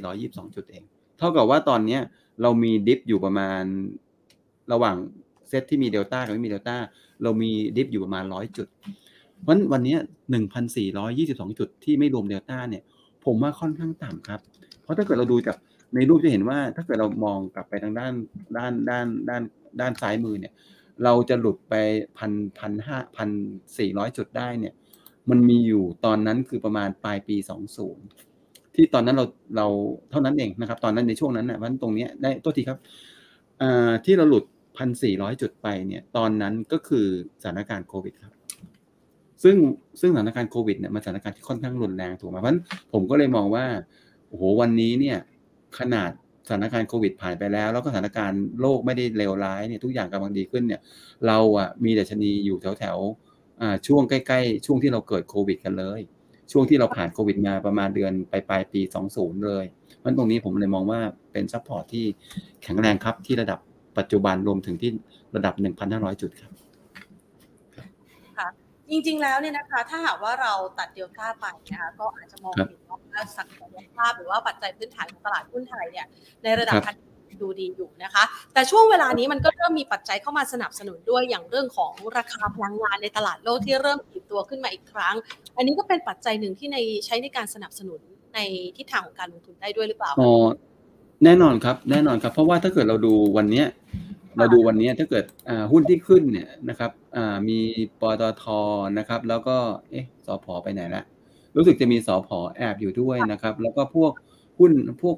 [0.00, 0.84] 1,422 จุดเอง
[1.18, 1.98] เท่ากับว่าตอนนี้
[2.42, 3.62] เรามี diff อยู่ประมาณ
[4.72, 4.96] ระหว่าง
[5.48, 6.76] เซตที่มีเดลต้ากับไม่มีเดลต้า
[7.22, 8.68] เรามี diff อยู่ประมาณ 100 จุด
[9.42, 9.96] เพราะวันนี้
[10.72, 12.82] 1,422จุดที่ไม่รวมเดลต้าเนี่ย
[13.24, 14.40] ผมว่าค่อนข้างต่ำครับ
[14.82, 15.56] เพราะถ้าเกิดเราดูจาก
[15.94, 18.12] ในรูปจะเห็นว่า ถ้าเกิดเรามองกลับไปทางด้าน
[18.56, 19.42] ด้านด้านด้าน
[19.80, 20.52] ด้านซ้ายมือเนี่ย
[21.04, 21.74] เราจะหลุดไป
[22.18, 23.30] พันพันห้าพัน
[23.78, 24.74] สี่ร้อยจุดได้เนี่ย
[25.30, 28.04] มันมีอยู่ตอนนั้นคือประมาณปลายปีสองศูนย์
[28.74, 29.66] ที่ตอนนั้นเราเรา
[30.10, 32.78] เท่านั้นเองนะครับ ตอนนั้นในช่วงนั้นนะวันตรงนี้ได้ตัวทีครับ
[34.04, 34.44] ที่เราหลุด
[34.78, 37.06] พันสี่ร้อยจุดไปเนี่ย ตอนนั้นก็คือ
[37.42, 38.34] สถานการณ์โควิดครับ
[39.42, 39.56] ซึ่ง
[40.00, 42.60] ซึ่งสถานการณ์โควิดเนี่ยมันสถานการณ์ที่ค่อนข้างรุนแรงถูกไหมเพราะฉะนั้น
[42.92, 43.64] ผมก็เลยมองว่า
[44.28, 45.18] โอ้โหวันนี้เนี่ย
[45.78, 46.10] ขนาด
[46.46, 50.80] สถานการณ์โควิดผ่านไปแล้ว แล้วก็สถานการณ์โลกไม่ได้เลวร้ายเนี่ยทุกอย่างกำลังดีขึ้นเนี่ย
[51.26, 52.98] เราอะมีดัชนีอยู่แถวแถว
[53.86, 56.00] ช่วงใกล้ๆ ช่วงที่เราเกิดโควิดกันเลย
[56.52, 58.80] ช่วงที่เราผ่านโควิดมาประมาณเดือนปลายปลายปี
[59.12, 59.64] 20 เลย
[60.04, 61.00] มันตรงนี้ผมเลยมองว่า
[61.32, 62.04] เป็น support ที่
[62.62, 63.58] แข็งแรงครับที่ระดับ
[63.98, 64.90] ปัจจุบันรวมถึงที่
[65.36, 65.54] ระดับ
[65.88, 66.52] 1,500 จุดครับ
[68.90, 76.06] จริงๆแล้วเนี่ยนะคะ ถ้าหากว่าเราตัดเดลต้าไปนะคะก็อาจจะมองเห็นว่าศักยภาพหรือว่าปัจจัยพื้นฐานของตลาดหุ้นไทยเนี่ย
[76.44, 76.94] ในระดับพัน
[77.42, 85.14] ดูดีอยู่นะคะ แต่ช่วงเวลานี้มันก็เริ่มมีปัจจัยเข้ามาสนับสนุนด้วยอย่างเรื่องของราคาพลังงานในตลาดโลกที่เริ่มดีดตัวขึ้นมาอีกครั้ง
[85.56, 88.00] อันนี้ก็เป็นปัจจัยหนึ่งที่ในใช้ในการสนับสนุน
[88.34, 88.38] ใน
[88.76, 90.32] ทิศทางของการลงทุนได้ด้วยหรือเปล่าอ๋อ
[91.24, 93.66] แน่นอนครับ แน่นอนครับ เพราะว่าถ้าเกิดเราดูวันเนี้ย
[94.36, 95.24] เราดูวันนี้ถ้าเกิด
[95.72, 96.90] หุ้นที่ขึ้นเนี่ยนะครับ
[97.48, 97.58] มี
[98.00, 98.44] ปตท
[98.98, 99.56] นะครับ แล้วก็
[99.90, 101.02] เอ๊ะสพไปไหนละ
[101.56, 104.12] รู้สึกจะมีสพแอบอยู่ด้วยนะครับ แล้วก็พวก
[104.58, 104.72] หุ้น
[105.02, 105.16] พวก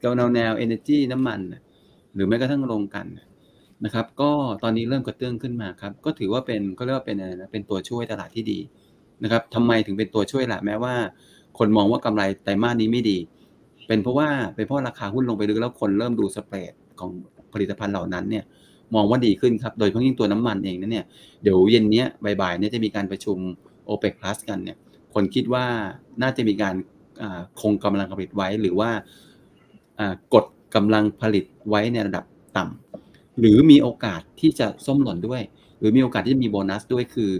[0.00, 1.40] แนวแนวเอเนจีน้ำมัน
[2.14, 3.06] หรือแม้กระทั่งลงกัน
[3.84, 4.30] นะครับ ก็
[4.62, 8.58] ตอนนี้เริ่มกระเตื้องขึ้นมาครับ ก็ถือว่าเป็นก็เรียกว่าเป็นอะไรนะเป็นตัวช่วยตลาดที่ดี
[9.22, 10.94] นะครับทำไมถึงเป็นตัวช่วยล่ะแม้ว่า
[11.58, 13.18] คนมองว่ากำไรไตรมาสนี้ไม่ดี
[13.86, 17.10] เป็นเพราะว่าเป็นเพราะราคาหุ้นลงไปลึกแล้วคนเริ่มดูสเปรดของ
[17.52, 18.44] ผลิตภัณฑ์เหล่านั้นเนี่ย
[18.94, 21.06] มองว่าดีขึ้นครับ โดยเฉพาะยิ่งตัวน้ำมันเองนะเนี่ย
[21.42, 22.04] เดี๋ยวเย็นนี้
[22.40, 23.38] บ่ายๆเนี่ยจะมีการประชุม
[23.88, 24.76] o p e ป Plus กันเนี่ย
[25.14, 25.64] คนคิดว่า
[26.22, 26.74] น่าจะมีการ
[27.60, 28.90] คงกำลังผลิตไว้หรือว่า
[30.34, 32.24] กดกำลังผลิตไว้ในระดับ
[32.56, 35.42] ต่ำหรือมีโอกาสที่จะส้มหล่นด้วย
[35.78, 37.30] หรือมีโอกาสที่จะมีโบนัสด้วยคือ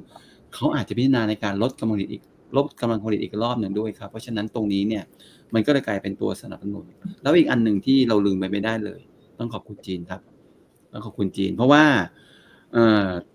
[0.54, 2.22] เขาอาจจะพิจารณาในการลดกำลังผลิตอีก
[2.56, 5.02] ลดกำลังผลิตอีกรอบหนึ่งด้วยครับ เพราะฉะนั้นตรงนี้เนี่ย
[5.54, 6.84] มันก็เลยกลายเป็นตัวสนับสนุน
[7.22, 9.00] แล้วอีกอันหนึ่งที่เราลืมไปไม่ได้เลย
[9.38, 10.20] ต้องขอบคุณจีนครับ
[10.92, 11.84] ต้องขอบคุณจีน เพราะว่า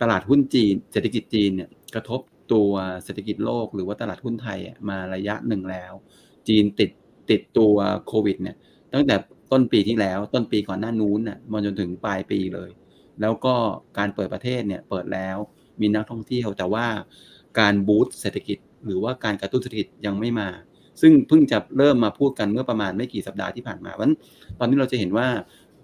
[0.02, 2.22] ตลาดหุ้นจีน เศรษฐกิจจีนเนี่ยกระทบ
[2.54, 2.72] ตัว
[3.04, 5.94] เศรษฐกิจโลก หรือว่าตลาดหุ้นไทยมาระยะหนึ่งแล้ว
[6.48, 6.90] จีนติด
[7.30, 7.76] ติดตัว
[8.08, 8.56] โควิดเนี่ย
[8.94, 9.16] ตั้งแต่
[9.52, 12.70] ต้นปีที่แล้วต้นปีก่อนหน้านู้นน่ะมาจนถึงปลายปีเลย
[13.22, 13.56] แล้วก็
[13.98, 15.38] การเปิดประเทศเนี่ยเปิดแล้ว
[15.82, 16.86] มีนักท่องเที่ยว แต่ว่า
[17.60, 20.50] การบูสต์เศรษฐกิจ หรือว่าการกระตุ้นเศรษฐกิจยังไม่มา
[21.02, 24.12] ซึ่งเพิ่งจะเริ่มมาพูดกันเมื่อประมาณไม่กี่สัปดาห์ที่ผ่านมาวัน
[24.60, 25.28] ตอนนี้เราจะเห็นว่า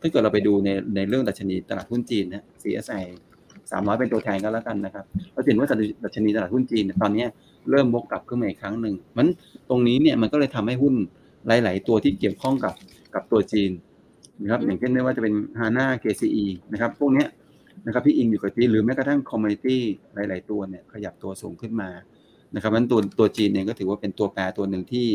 [0.03, 3.03] ถ้าเกิดเราไปดูในในเรื่องดัชนีตลาดหุ้นจีนนะ CSI
[3.51, 5.67] 300 เป็นตัวแทนก็แล้วกันนะครับเราเห็นว่า
[6.03, 7.25] ดัชนีตลาดหุ้นจีนตอนนี้
[7.69, 9.27] เริ่มบกกลับขึ้นมาอีกครั้งหนึ่งมัน
[9.69, 10.95] ตรงนี้เนี่ยมันก็เลยทำให้หุ้น
[11.47, 12.73] หลาย ๆ ตัวที่เกี่ยวข้องกับ
[13.13, 13.71] กับตัวจีน
[14.41, 17.25] นะครับอย่างเช่นไม่ว่าจะเป็น HANA KCE นะครับพวกนี้
[17.85, 19.81] นะครับที่อิงอยู่กับจีนหรือแม้กระทั่งคอมมูนิตี้
[20.13, 21.89] หลาย ๆ ตัวเนี่ยขยับตัวสูงขึ้นมา
[22.55, 25.07] นะครับนั้นตัวตัวจีนเองก็ถือว่าเป็นตัวแปรตัวหนึ่งที่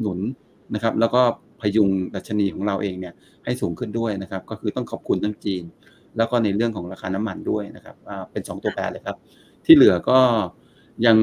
[0.00, 0.18] หนุน
[0.74, 1.22] นะครับแล้วก็
[1.62, 5.62] พยุงดัชนีของเราเองเนี่ยให้สูงขึ้นด้วยนะครับ ก็คือต้องขอบคุณทั้งจีน
[6.16, 7.96] แล้วก็ในเรื่องของราคาน้ำมันด้วยนะครับ
[8.32, 9.16] เป็น 2 ตัวแปรเลยครับ
[9.64, 10.18] ที่เหลือก็
[11.06, 11.16] ยัง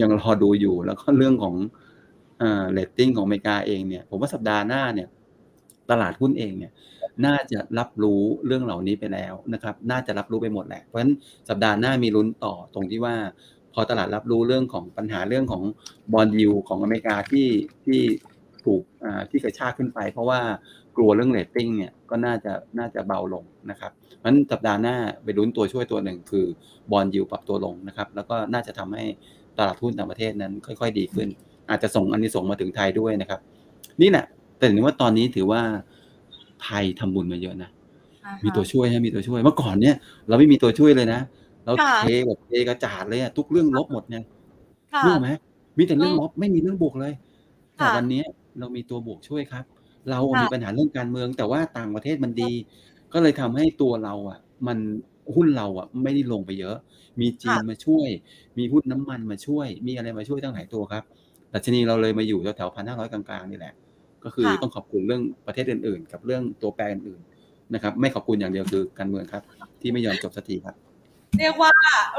[0.00, 1.54] ยังรอดูอยู่แล้วก็เรื่องของ
[2.72, 5.08] เรตติ้งของอเมริกาเองเนี่ยผมว่าสัปดาห์หน้าเนี่ย
[5.90, 6.72] ตลาดหุ้นเองเนี่ย
[7.26, 11.14] น่าจะรับรู้เรื่องเหล่านี้ไปแล้วนะครับ น่าจะรับรู้ไปหมดแหละเพราะฉะนั้น
[11.48, 13.14] สัปดาห์หน้ามีลุ้นต่อตรงที่ว่า
[13.74, 15.62] พอตลาดรับรู้เรื่องของปัญหาเรื่องของ
[16.12, 17.48] bond yield ของอเมริกาที่
[17.84, 18.00] ที่
[18.66, 18.82] ถูก
[19.30, 20.40] ที่กระชากขึ้นไป เพราะว่า
[20.96, 26.46] กลัวเรื่องเรตติ้งเนี่ยก็น่าจะน่าจะเบาลงนะครับเพราะฉะนั้นสัปดาห์หน้าไปลุ้นตัวช่วยตัวหนึ่งคือ
[26.90, 29.04] bond yield ปรับตัวลงนะครับ แล้วก็น่าจะทำให้
[29.58, 31.28] ตลาดหุ้นต่างประเทศนั้นค่อย ๆ ดีขึ้น
[31.70, 33.40] อาจจะส่งอันนี้ส่งมาถึงไทยด้วยนะครับ
[34.02, 34.24] นี่แหละ
[34.56, 35.60] แต่ถึงว่าตอนนี้ถือว่า
[36.64, 37.70] ไทยทำบุญมาเยอะนะ
[38.44, 39.96] มีตัวช่วยฮะมีตัวช่วยเมื่อก่อนเนี่ย
[40.28, 41.20] เราไม่มีตัวช่วยเลยนะ
[41.64, 44.22] เราเทแบบเทกระจาดเลยอะทุกเรื่องลบหมดเนี่ย
[45.06, 45.28] รู้ไหม
[45.78, 47.12] มีแต่เรื่องลบไม่มีเรื่องบวกเลย
[47.76, 48.22] แต่วันนี้
[48.58, 49.64] เรามีตัวบวกช่วยครับ
[50.10, 52.52] เรามีปัญหาเรื่องการเมือง แต่ว่าต่างประเทศมันดี
[53.12, 54.78] ก็เลยทำให้ตัวเราอะ มัน
[55.34, 56.76] หุ้นเราอะไม่ได้ลงไปเยอะ
[57.20, 58.08] มีจีนมาช่วย
[58.58, 61.04] มีหุ้นน้ำมันมาช่วย มีอะไรมาช่วยตั้งหลายตัวครับ
[61.54, 63.74] ดัชนีเราเลยมาอยู่แถวๆพันห้าร้อยกลางๆนี่แหละ
[64.24, 69.42] ก็คือต้องขอบคุณเรื่องประเทศอื่นๆ กับเรื่องตัวแปรอื่นๆนะครับ ไม่ขอบคุณอย่างเดียวคือการเมืองครับ
[69.80, 70.74] ที่ไม่ยอมจบสักทีครับ
[71.38, 71.72] เรียกว่า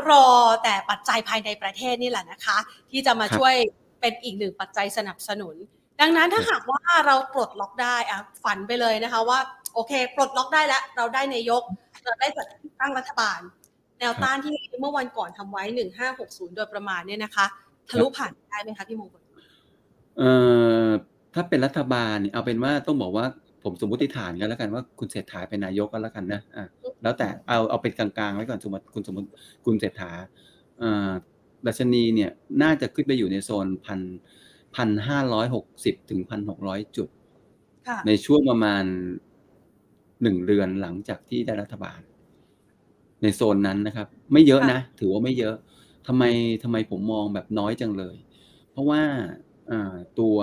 [0.09, 0.25] รอ
[0.63, 2.57] แต่ปัจจัยภายในประเทศนี่แหละนะคะ
[2.91, 3.53] ที่จะมาช่วย
[4.01, 5.55] เป็นอีกหนึ่งปัจจัยสนับสนุน
[6.01, 9.39] ดังนั้นถ้าหากว่าเราปลดล็อกได้อะฝันไปเลยนะคะว่า
[9.73, 11.61] โอเค ปลดล็อกได้แล้ว เราได้นายก
[12.05, 12.45] เราได้จัด
[12.79, 13.39] ตั้งรัฐบาล
[13.99, 17.45] แนวต้านที่เมื่อวันก่อนทำไว้หนึ่งห้าหกศูนย์โดยประมาณเนี่ยนะคะ
[17.89, 19.21] ทะลุผ่านได้ไหมคะพี่มงคล
[20.17, 20.31] เอ่
[20.85, 20.89] อ
[21.33, 23.25] ถ้าเป็นรัฐบาลเนี่ยเอาเป็นว่าต้องบอกว่า
[23.63, 26.65] ผมสมมติฐานกันแล้วกันว่าคุณเศรษฐาเป็นนายกก็แล้วกันนะอะ
[27.03, 29.27] แล้วแต่เอาเอาเป็นกลางๆไว้ก่อนสมมติคุณสมมติ
[29.65, 30.11] คุณเศรษฐา
[30.79, 31.11] เอ่อ
[31.65, 32.31] ดัชนีเนี่ย
[32.63, 33.99] น่าจะขึ้นไปอยู่ในโซนพัน
[34.75, 37.09] พันห้าร้อยหกสิบถึงพันหกร้อยจุด
[37.87, 38.83] ค่ะในช่วงประมาณ
[40.21, 41.99] หนึ่งเดือนหลังจากที่ได้รัฐบาล
[43.21, 45.55] ในโซนนั้นนะครับ ไม่เยอะนะ ถือว่าไม่เยอะ
[46.07, 46.23] ทำไม
[46.63, 48.15] ทำไมผมมองแบบน้อยจังเลย
[48.71, 49.01] เพราะว่า
[49.71, 50.37] อ่าตัว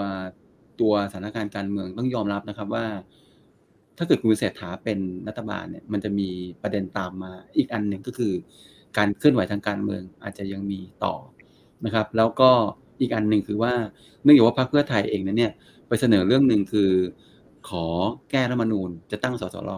[0.81, 2.87] ตัวสถานการณ์การเมืองต้องยอมรับนะครับว่า
[3.99, 6.29] ถ้าเกิดคุณเศรษฐาเป็นรัฐบาลเนี่ย มันจะมี
[6.63, 8.33] ประเด็นตามมาอีกอันหนึ่งก็คือ
[8.99, 11.15] การเคลื่อนไหวทางการเมืองอาจจะยังมีต่อ
[11.85, 12.51] นะครับ แล้วก็
[13.01, 13.73] อีกอันหนึ่งคือว่า
[14.23, 15.53] เนื่องจากว่าพรรคเพื่อไทยเองนั้นเนี่ย
[15.89, 16.91] ไปเสนอเรื่องหนึ่งคือ
[17.69, 17.85] ขอ
[18.31, 19.71] แก้รัฐธรรมนูญจะตั้งสสร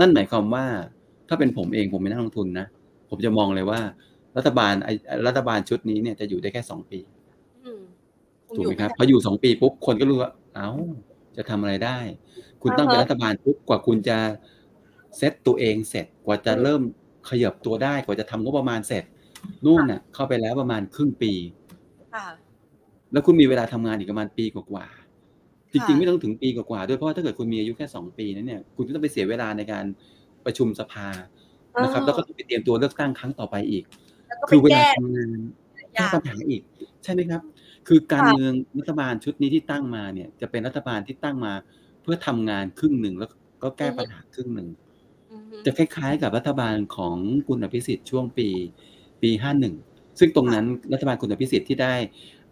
[0.00, 0.66] นั่นหมายความว่า
[1.28, 2.66] ถ้าเป็นผมเองผมเป็นนักลงทุนนะ
[3.10, 3.80] ผมจะมองเลยว่า
[4.36, 4.92] รัฐบาลไอ้
[5.26, 7.00] รัฐบาลชุดนี้เนี่ยจะอยู่ได้แค่สองปี
[7.64, 7.82] อืม
[8.48, 10.70] คงถูกอยู่ไหมครับด้พออยู่สองปีปุ๊บคนก็รู้ว่า เอ้า
[11.36, 11.98] จะทำอะไรได้
[12.62, 14.18] คุณตั้งเป็นอ่าฮะรัฐบาลปุ๊บกว่าคุณจะ
[15.16, 16.82] เซตตัวเองเสร็จกว่าจะอืมเริ่ม
[17.30, 19.04] ขยับตัวได้กว่าจะทำงบประมาณเสร็จ
[19.64, 21.32] นู่นน่ะ เข้าไปแล้วประมาณครึ่งปี
[22.14, 22.26] ค่ะ
[23.12, 29.84] แล้วคุณมีเวลาทำงานอีกประมาณปีกว่าๆจริงๆค่ะไม่ต้องถึงปีกว่าๆด้วยเพราะว่าถ้าเกิดคุณมีอายุแค่สองปีนั้นเนี่ยคุณก็ต้องไปเสียเวลาในการ
[30.44, 31.08] ประชุมสภา
[31.82, 33.84] นะครับ แล้วก็ต้องไปเตรียมตัวเลือกตั้งครั้งต่อไปอีก
[34.26, 35.28] แล้วก็ไปคือเวลาแก้ทำงาน
[35.96, 36.62] ยาแก้กปัญหาอีก
[37.04, 37.42] ใช่ไหมครับ
[37.88, 41.52] คือการค่ะเมืองรัฐบาลชุดนี้ที่ตั้งมาเนี่ย จะเป็นรัฐบาลที่ตั้งมา
[42.02, 43.30] เพื่อทำงานครึ่งหนึ่งแล้ว
[43.62, 44.68] ก็แก้ปัญหาครึ่งหนึ่ง
[45.32, 47.16] อือฮึจะคล้ายๆ กับรัฐบาลของ
[47.48, 48.48] คุณอภิสิทธิ์ช่วงปี
[49.22, 49.74] ปีห้าหนึ่ง
[50.18, 51.94] ซึ่งตรงนั้นรัฐบาลคุณอภิสิทธิ์ที่ได้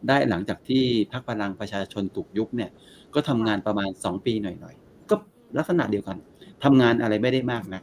[0.09, 2.71] ได้หลังจากที่พรรคพลังประชาชนถูกยุบเนี่ย
[3.15, 5.15] ก็ทำงานประมาณสองปีหน่อยๆ ก็
[5.59, 6.17] ลักษณะเดียวกัน
[6.65, 7.83] ทำงานอะไรไม่ได้มากนะ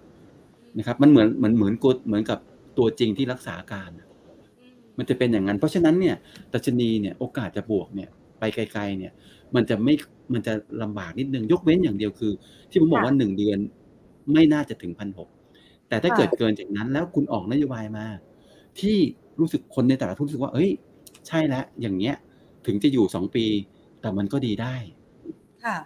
[0.78, 2.40] นะครับ มันเหมือนเหมือนเหมือนกดเหมือนกับ
[2.78, 6.16] ตัวจริงที่รักษาการอืมมันจะเป็นอย่างนั้น เพราะฉะนั้นเนี่ย
[6.54, 9.12] ดัชนีเนี่ยโอกาสจะบวกเนี่ยไปไกล ๆ เนี่ย
[9.56, 9.94] มันจะไม่
[10.34, 12.32] มันจะลำบากนิดนึงยกเว้นอย่างเดียวคือ
[12.70, 13.58] ที่ผมบอกว่าหนึ่งเดือน
[14.34, 15.30] ไม่น่าจะถึงพันหก
[15.88, 18.06] แต่ถ้าเกิดเกินจากนั้นแล้วคุณออกนโยบายมา
[18.80, 18.98] ที่
[19.40, 20.70] รู้สึกคนในแต่ละทุนรู้สึกว่าเอ้ย
[21.28, 22.16] ใช่แล้วอย่างเงี้ย
[22.66, 23.46] ถึงจะอยู่สองปี
[24.02, 24.76] แต่มันก็ดีได้
[25.64, 25.78] ค่ะ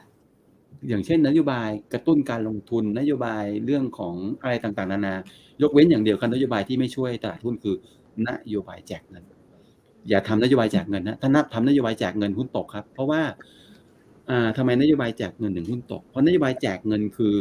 [0.90, 5.16] อย่างเช่น นโยบายกระตุ้นการลงทุนนโยบายเรื่องของอะไรต่างๆ นานา
[5.62, 7.76] ยกเว้นอย่างเดียวครับนโยบายที่ไม่ช่วยตลาดหุ้นคือ
[8.28, 9.24] นโยบายแจกเงิน
[10.10, 13.22] อย่าทำนโยบายแจกเงินนะถ้านับทำนโยบายแจกเงินหุ้นตกครับ เพราะว่า
[14.30, 17.34] อ่าทำไมนโยบายแจกเงินถึงหุ้นตก เพราะนโยบายแจกเงินคือ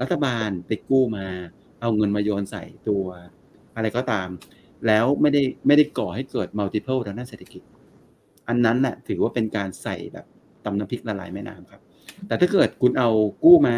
[0.00, 1.26] รัฐบาลไปกู้มา
[1.80, 3.04] เอาเงินมาโยนใส่ตัว
[3.76, 4.28] อะไรก็ตาม
[4.86, 7.62] แล้วไม่ได้ไม่ได้ก่อให้เกิด multiple ทางด้านเศรษฐกิจ
[8.48, 10.26] อันนั้นแหละถือว่าเป็นการใส่แบบ
[10.64, 11.80] ตำน้ำพริกละลายแม่น้ำครับ
[12.26, 13.08] แต่ถ้าเกิดคุณเอา
[13.44, 13.76] กู้มา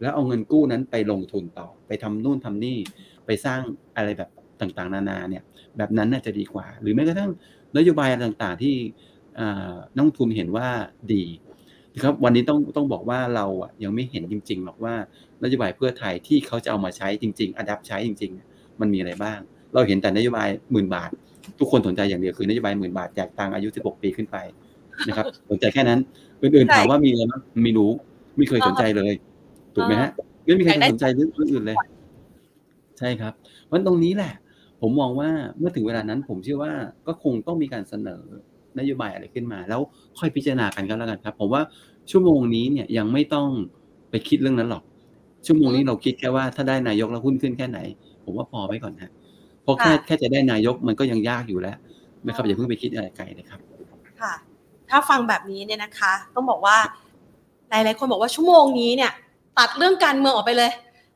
[0.00, 2.78] แล้วเอาเงินกู้นั้นไปลงทุนต่อ ไปทำนู่นทำนี่
[3.26, 3.60] ไปสร้าง
[3.96, 5.42] อะไรแบบต่างๆ นานาเนี่ย
[5.76, 7.30] แบบนั้นน่าจะดีกว่า หรือแม้กระทั่ง
[7.76, 8.74] นโยบายอะไรต่างๆ ที่
[9.38, 10.68] อ่านักลงทุนเห็นว่า
[11.12, 11.24] ดี
[11.94, 14.94] นะครับวันนี้ต้องต้องบอกว่าเราอะยังไม่เห็นจริง ๆ หรอกว่า
[15.42, 19.40] นโยบายเพื่อไทยที่เขาจะเอามาใช้จริง ๆ อัดับใช้จริง ๆ มันมีอะไรบ้าง
[19.74, 21.10] เราเห็นแต่นโยบายหมื่นบาท
[21.58, 24.36] ทุกคนสนใจอย่างเดียวคือนโยบายหมื่นบาทแจกตังค์อายุ 16 ปีขึ้นไป
[25.08, 25.98] นะครับ สนใจแค่นั้น
[26.42, 27.90] อื่นๆถามว่ามีอะไรบ้างไม่รู้
[28.36, 29.12] ไม่เคยสนใจเลย
[29.74, 30.10] ถูกไหมฮะ
[30.44, 31.76] ไม่มีใครสนใจเรื่องอื่นเลย
[32.98, 33.32] ใช่ครับ
[33.66, 34.34] เพราะตรงนี้แหละ
[34.80, 36.72] ผมมองว่าเมื่อถึงเวลานั้น ผมเชื่อว่า
[37.06, 38.22] ก็คงต้องมีการเสนอ
[38.78, 39.80] นโยบายอะไรขึ้นมา แล้ว
[40.18, 41.62] ค่อยพิจารณากันก็แล้วกันครับผมว่า
[42.10, 43.48] ชั่วโมงนี้เนี่ยยังไม่ต้อง
[44.10, 44.82] ไปคิดเรื่องนั้นหรอก
[45.46, 47.78] ชั่วโมงนี้เราคิดแค่ว่าถ้าได้นายกแล้วหุ้นขึ้นแค่ไหน
[48.24, 49.12] ผมว่าพอไว้ก่อนฮะ
[49.62, 51.76] เพราะแค่ค่ะแค่จะได้นายกมันก็ยังยากอยู่แล้ว
[52.26, 53.60] นะครับอย่าเพิ่งไปคิดอะไรไกลนะครับ
[54.20, 54.32] ค่ะ
[54.90, 56.76] ถ้าฟังแบบนี้เนี่ยนะคะ ต้องบอกว่า
[57.70, 59.12] หลายๆคนบอกว่าชั่วโมงนี้เนี่ย
[59.58, 60.70] ตัดเรื่องการเมืองออกไปเลย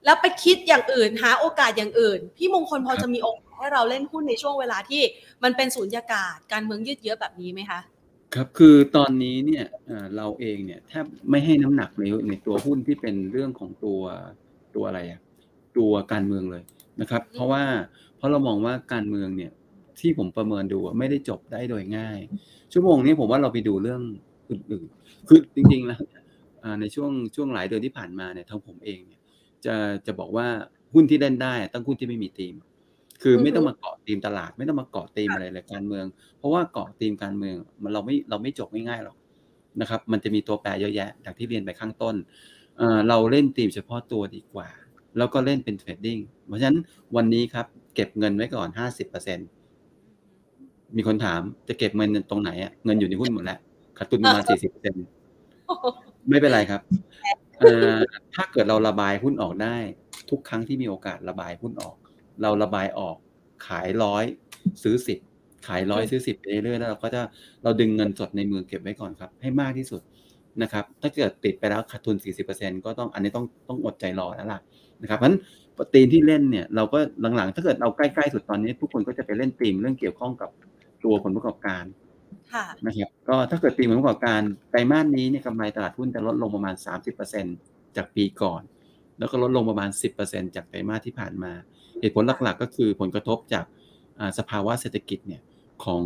[0.04, 5.02] แล้วไปคิดอย่างอื่นหาโอกาสอย่างอื่น พี่มงคลพอครับจะมีโอกาสให้เราเล่นหุ้นในช่วงเวลาที่
[5.42, 7.80] มันเป็นสูญญากาศการเมืองยืดเยื้อแบบนี้ไหมคะ
[8.35, 14.00] ครับคือตอนนี้เนี่ยเอ่อเราเองเนี่ยแทบไม่ให้น้ำหนักในในตัวหุ้นที่เป็นเรื่องของตัว
[14.74, 15.20] ตัวอะไรอะ
[15.78, 16.62] ตัวการเมืองเลย
[17.00, 17.62] นะครับ เพราะว่า
[18.16, 19.52] เพราะเรามองว่าการเมืองเนี่ย
[20.00, 22.20] ที่ผมประเมินดูไม่ได้จบได้โดยง่าย
[22.72, 24.02] ชั่วโมงนี้ผมว่าเราไปดูเรื่อง
[24.50, 26.00] อื่นๆคือจริงๆแล้ว
[26.81, 29.20] ในช่วงช่วงหลายเดือนที่ผ่านมาเนี่ยทางผมเองเนี่ย
[29.64, 29.74] จะ
[30.07, 30.46] จะบอกว่า
[30.94, 32.55] หุ้นที่เล่นได้ต้องหุ้นที่ไม่มีธีม
[33.22, 36.07] คือไม่ต้องมาเกาะธีมตลาด ไม่ต้องมาเกาะธีมอะไรเลยการเมือง
[36.38, 39.16] เพราะว่าเกาะธีมการเมืองมันเราไม่เราไม่จบง่ายๆหรอก
[39.81, 42.16] นะครับ มันจะมีตัวแปรเยอะแยะอย่างที่เรียนไปข้างต้น
[42.76, 44.68] เอ่อเราเล่นธีมเฉพาะตัวดีกว่า
[45.18, 46.79] แล้วก็เล่นเป็นเทรดดิ้งเพราะฉะนั้น
[47.16, 48.68] วันนี้ครับ เก็บเงินไว้ก่อน
[49.78, 53.59] 50%มีคนถามจะเก็บเงินตรงไหนอะเงินอยู่ในหุ้นหมดแล้ว
[53.98, 54.44] ขาดทุนประมาณ
[55.16, 56.80] 40%ไม่เป็นไรครับ
[57.59, 57.98] เอ่อ
[58.35, 59.76] ถ้าเกิดเราระบายหุ้นออกได้
[60.30, 61.96] ทุกครั้งที่มีโอกาสระบายหุ้นออก
[62.42, 63.16] เราระบายออก
[63.66, 64.24] ขายร้อย
[64.82, 65.18] ซื้อสิบ
[65.66, 67.20] ขายร้อยซื้อสิบไปเรื่อยๆแล้วเราก็จะ
[67.62, 70.02] เราดึงเงินสดในมือเก็บไว้ก่อนครับ ให้มากที่สุด
[70.62, 72.16] นะครับ ถ้าเกิดติดไปแล้วขาดทุน
[72.50, 74.61] 40%ก็ต้องอันนี้ต้องต้องอดใจรอแล้วล่ะ
[75.02, 75.40] นะครับเพราะฉะนั้น
[75.95, 76.99] ตีมที่เล่นเนี่ยเราก็
[77.37, 80.51] หลังๆ ถ้าเกิดเอาใกล้ๆสุดตอนนี้ ทุกคนก็จะไปเล่นตีมเรื่องเกี่ยวข้องกับ
[81.05, 81.85] ตัวผลประกอบการ
[82.53, 86.75] ค่ะนะครับก็ถ้าเกิดตีผลประกอบการไตรมาสนี้เนี่ยกำไรตลาดหุ้นจะลดลงประมาณ
[87.35, 88.62] 30%จากปีก่อน
[89.19, 89.91] แล้วก็ลดลงประมาณ
[90.23, 91.53] 10%จากไตรมาสที่ผ่านมา
[92.01, 93.65] เหตุผลหลักๆ ก็คือผลกระทบจาก
[94.21, 95.43] อ่าสภาวะเศรษฐกิจเนี่ย
[95.85, 96.05] ของ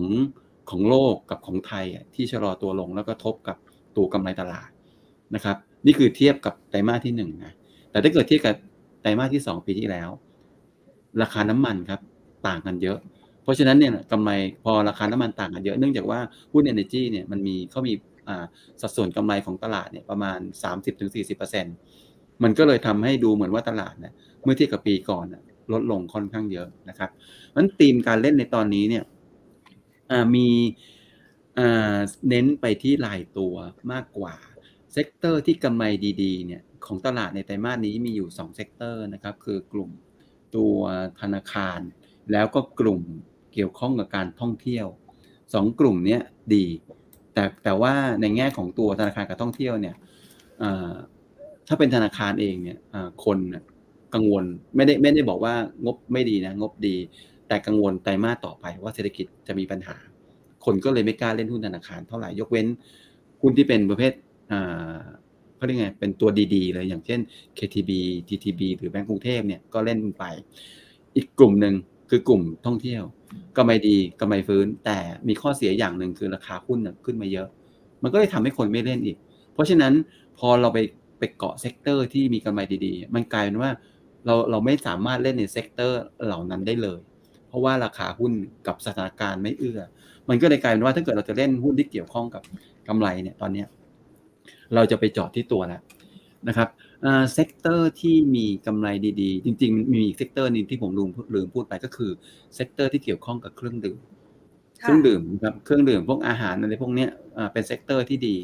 [0.71, 3.57] ของโลกกับของไทยอะที่ชะลอตัวลงแล้วก็ทบกับ
[3.97, 4.71] ตัวกำไรตลาด
[5.35, 5.57] นะครับ
[5.87, 7.53] นี่คือเทียบกับไตรมาสที่หนึ่งนะ
[7.91, 8.55] แต่ถ้าเกิดเทียบกับ
[9.01, 10.11] ไตรมาสที่สองปีที่แล้ว
[11.23, 12.01] ราคาน้ำมันครับ
[12.47, 12.99] ต่างกันเยอะ
[13.43, 14.31] เพราะฉะนั้นเนี่ยกำไร
[14.65, 16.21] พอราคาน้ำมันต่างกันเยอะเนื่องจากว่า
[16.53, 17.93] หุ้น Energy เนี่ยมันมีเขามี
[18.81, 20.39] สัดส่วนกำไรของตลาดเนี่ยประมาณ
[21.21, 24.13] 30-40%มันก็เลยทำให้ดูเหมือนว่าตลาดเนี่ย
[24.45, 25.27] เมื่อเทียบกับปีก่อน
[25.73, 27.11] ลดลงค่อนข้างเยอะนะครับ
[27.55, 29.05] มันธีมการเล่นในตอนนี้เนี่ย
[30.35, 30.49] มี
[32.29, 33.55] เน้นไปที่รายตัว
[33.93, 34.35] มากกว่า
[34.93, 35.85] sector ที่กำไร
[36.23, 39.91] ดีๆเนี่ย ของตลาดในไตรมาสนี้มีอยู่2 sector นะครับ คือกลุ่ม
[40.57, 40.75] ตัว
[41.21, 41.81] ธนาคาร
[42.33, 43.03] แล้วก็กลุ่ม
[43.55, 44.87] เกี่ยวข้องกับการท่องเที่ยว
[45.55, 46.19] สองกลุ่มนี้
[46.55, 46.67] ดี
[47.35, 49.97] แต่แต่ว่าในแง่ของตัวธนาคารกับท่องเที่ยวเนี่ย
[51.69, 52.79] ถ้าเป็นธนาคารเองเนี่ย
[53.25, 53.39] คน
[54.15, 54.45] กังวล
[54.77, 56.97] ไม่ได้ไม่ได้บอกว่างบไม่ดีนะงบดี
[57.49, 59.97] แต่กังวลไตรมาสต่อไปว่าเศรษฐกิจจะมีปัญหา
[60.65, 62.67] คนก็เลยไม่กล้าเล่นหุ้นธนาคารเท่าไหร่ยกเว้น
[63.43, 64.13] หุ้นที่เป็นประเภท
[65.61, 67.21] เขาเรียกไงเป็นตัวดีๆเลยอย่างเช่น
[67.59, 67.91] KTB
[68.29, 70.25] TTB หรือแบงก์กรุงเทพเนี่ยก็เล่นไป
[71.17, 71.75] อีกกลุ่มหนึ่ง
[72.11, 73.03] คือกลุ่มท่องเที่ยว
[73.57, 77.49] กำไรดีกำไรฟื้น แต่มีข้อเสียอย่างหนึ่งคือราคาหุ้นขึ้นมาเยอะ
[78.03, 79.17] มันก็เลยทำให้คนไม่เล่นอีก
[79.55, 79.93] เพราะฉะนั้น
[80.39, 80.79] พอเราไป
[81.19, 83.71] ไปเกาะ sector ที่มีกำไรดีๆ มันกลายเป็นว่า
[84.27, 87.01] เราเราไม่สามารถเล่นใน sector เหล่านั้นได้เลย
[87.49, 88.33] เพราะว่าราคาหุ้น
[88.67, 89.81] กับสถานการณ์ไม่เอื้อ
[90.29, 92.43] มันก็เลยกลายเป็นว่าถ้าเกิดเราจะเล่นหุ้นที่เกี่ยวข้องกับ
[92.89, 93.67] กำไรเนี่ยตอนเนี้ย
[94.75, 95.81] เราจะไปเจาะที่ตัวแล้ว
[96.49, 96.69] นะครับ
[97.33, 98.89] sector ที่มีกำไร
[99.21, 102.11] ดีๆ จริงๆ มีอีก sector นึงที่ผมลืมลืมพูดไปก็คือ
[102.55, 103.99] sector ที่เกี่ยวข้องกับเครื่องดื่ม
[104.83, 108.37] ค่ะเครื่องดื่มนะครับเครื่องดื่มพวกอาหารอะไรพวกเนี้ยอ่าเป็น sector ที่ดี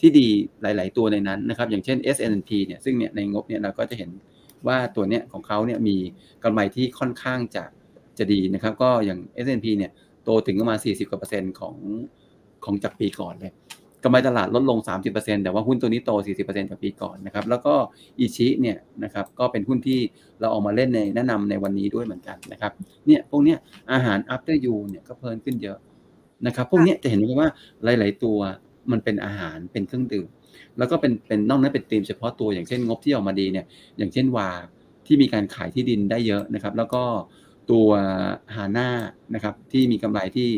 [0.00, 0.28] ที่ดี
[0.62, 4.10] หลาย ๆ ตัวในนั้นนะครับอย่างเช่น S&P เนี่ยซึ่งเนี่ยในงบเนี่ยเราก็จะเห็น
[4.66, 5.96] ว่าตัวเนี้ยของเขาเนี่ยมี
[6.44, 7.64] กำไรที่ค่อนข้างจะ
[8.18, 9.90] จะดีนะครับ ก็อย่าง S&P เนี่ย
[10.24, 11.76] โตถึงประมาณ40กว่าเปอร์เซ็นต์ของ
[12.64, 13.52] ของจากปีก่อนเลย
[14.04, 14.78] กำไรตลาดลดลง
[15.12, 16.10] 30%แต่ว่าหุ้นตัวนี้โต
[16.44, 17.74] 40%จากปีก่อนนะครับ แล้วก็
[18.18, 20.00] ICHI เนี่ยนะครับก็เป็นหุ้นที่
[20.40, 22.72] เราเอามาเล่นในแนะนำในวันนี้ด้วยเหมือนกันนะครับ
[23.06, 23.58] เนี่ยพวกเนี้ย
[23.92, 25.78] อาหาร after you เนี่ยก็เพิ่มขึ้นเยอะ
[26.46, 27.50] นะครับพวกเนี้ยจะเห็นได้ว่า
[27.84, 28.38] หลาย ๆ ตัว
[28.90, 30.28] มันเป็นอาหารเป็นเครื่องดื่ม
[30.78, 33.66] แล้วก็เป็นเป็นนอกนั้นเป็นธีมเฉพาะตัวอย่างเช่นงบที่ออกมาดีเนี่ย
[33.98, 34.48] อย่างเช่นวา
[35.06, 37.02] ที่มีการขายที่ดินได้เยอะนะครับ แล้วก็
[37.70, 37.88] ตัว
[38.54, 38.88] ฮาน่า
[39.34, 40.48] นะครับที่มีกำไรที่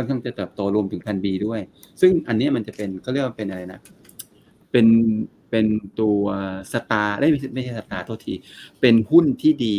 [0.00, 1.60] ค่อนข้างจะเติบโตรวมถึงพันบีด้วย
[2.00, 3.80] ซึ่งอันนี้มันจะเป็นเขาเรียกว่าเป็นอะไรนะ
[4.70, 4.86] เป็น
[5.50, 5.66] เป็น
[6.00, 6.22] ตัว
[6.72, 8.34] สตาร์ไม่ใช่ไม่ใช่สตาร์โทษที
[8.80, 9.76] เป็นหุ้นที่ดี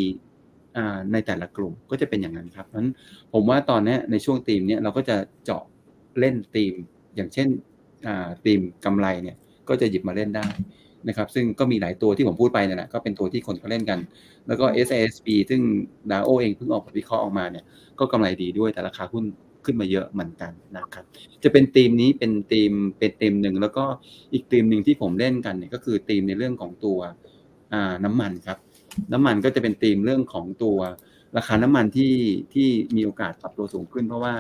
[1.14, 2.92] ในแต่ละกลุ่มก็จะเป็นอย่างนั้นครับเพราะฉะนั้น
[3.34, 5.64] ผมว่าตอนนี้ในช่วงธีมเนี้ยเราก็จะเจาะ
[6.20, 6.74] เล่นธีม
[7.16, 7.48] อย่างเช่น
[8.08, 9.36] อ่าธีมกำไรเนี่ย
[9.70, 10.48] ก็จะหยิบมาเล่นได้
[11.08, 14.00] นะครับ ซึ่งก็มีหลายตัวที่ผมพูดไปเนี่ยแหละก็เป็นตัวที่คนเขาเล่นกัน
[14.48, 15.62] แล้วก็ s s b ซึ่ง
[16.12, 17.66] ดาโอเองเพิ่งออกบทวิเคราะห์ออกมาเนี่ย
[18.00, 19.26] ก็กำไรดีด้วยแต่ราคาหุ้น
[19.66, 21.06] ขึ้นมาเยอะเหมือนกันนะครับ
[21.44, 23.86] จะเป็นธีมนี้เป็นธีมเป็นธีมหนึ่งแล้วก็
[24.34, 27.00] อีกธีมหนึ่งที่ผมเล่นกันเนี่ยก็คือธีมในเรื่องของตัว
[28.06, 28.58] น้ำมันครับ
[29.14, 30.78] น้ำมันก็จะเป็นธีมเรื่องของตัว
[31.38, 32.16] ราคาน้ำมันที่
[32.54, 34.36] ที่มีโอกาสปรับตัวสูงขึ้น เพราะว่า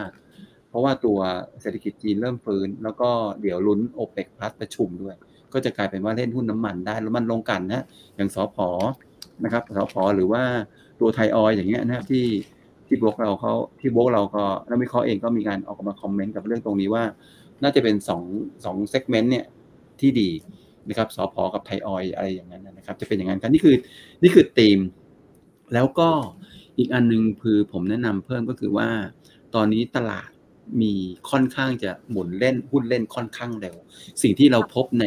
[0.69, 1.19] เพราะว่าตัว
[1.61, 3.09] เศรษฐกิจจีนเริ่มฟื้น แล้วก็
[3.41, 5.15] เดี๋ยวลุ้นโอเปกพลัสประชุมด้วย
[5.53, 7.83] ก็จะกลายเป็นว่าเล่นหุ้นน้ำมันได้แล้วมันลงกันนะ
[8.15, 8.69] อย่างสอพอ
[9.43, 10.43] นะครับสอพอหรือว่า
[10.99, 12.25] ตัวไทยออยอย่างเงี้ยนะครับที่
[12.91, 17.03] ที่บล็อกเราเขาที่บล็อกเราก็นักวิเคราะห์เองก็มีการออกมา comment กับเรื่องตรงนี้ว่า
[17.63, 18.23] น่าจะเป็นสอง
[18.65, 19.45] สอง segment เนี่ย
[19.99, 20.29] ที่ดี
[20.89, 23.75] นะครับสอพอกับไทยออยอะไรอย่างนั้นนะครับ จะเป็นอย่างนั้นกันนี่คือ
[24.23, 24.79] นี่คือธีม
[25.73, 26.09] แล้วก็
[26.77, 28.89] อีกอันหนึงคือผมแนะนำเพิ่มก็คือว่า
[29.55, 30.29] ตอนนี้ตลาด
[30.81, 30.93] มี
[31.31, 33.75] ค่อนข้างจะหมุนเล่นหุ้นเล่นค่อนข้างเร็ว
[34.21, 35.05] สิ่งที่เราพบใน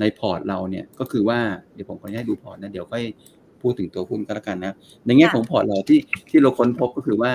[0.00, 1.38] ในพอร์ตเราเนี่ยก็คือว่า
[1.74, 3.04] เดี๋ยวผมขออนุญาตดูพอร์ตนะเดี๋ยวค่อย
[3.62, 4.72] พูดถึงตัวหุ้นก็แล้วกันนะ
[5.06, 5.98] ในแง่ของพอร์ตเราที่
[6.30, 7.32] ที่เราค้นพบก็คือว่า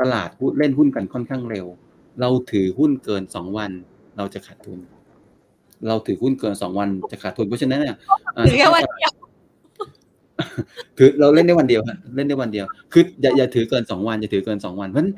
[0.00, 1.66] ตลาดหุ้นเล่นหุ้นกันค่อนข้างเร็ว
[2.20, 3.70] เราถือหุ้นเกินสองวัน
[4.16, 4.78] เราจะขาดทุน
[5.88, 7.96] เราถือหุ้นเกินสองวันจะขาดทุนเพราะฉะนั้นเนี่ย
[8.36, 9.12] อ่าถือแค่วันเดียว
[10.98, 15.14] ถือเราเล่นได้วันเดียวครับเล่นได้วันเดียว คืออย่าอย่าถือเกินสองวันอย่าถือเกินสองวันเพราะฉะนั้น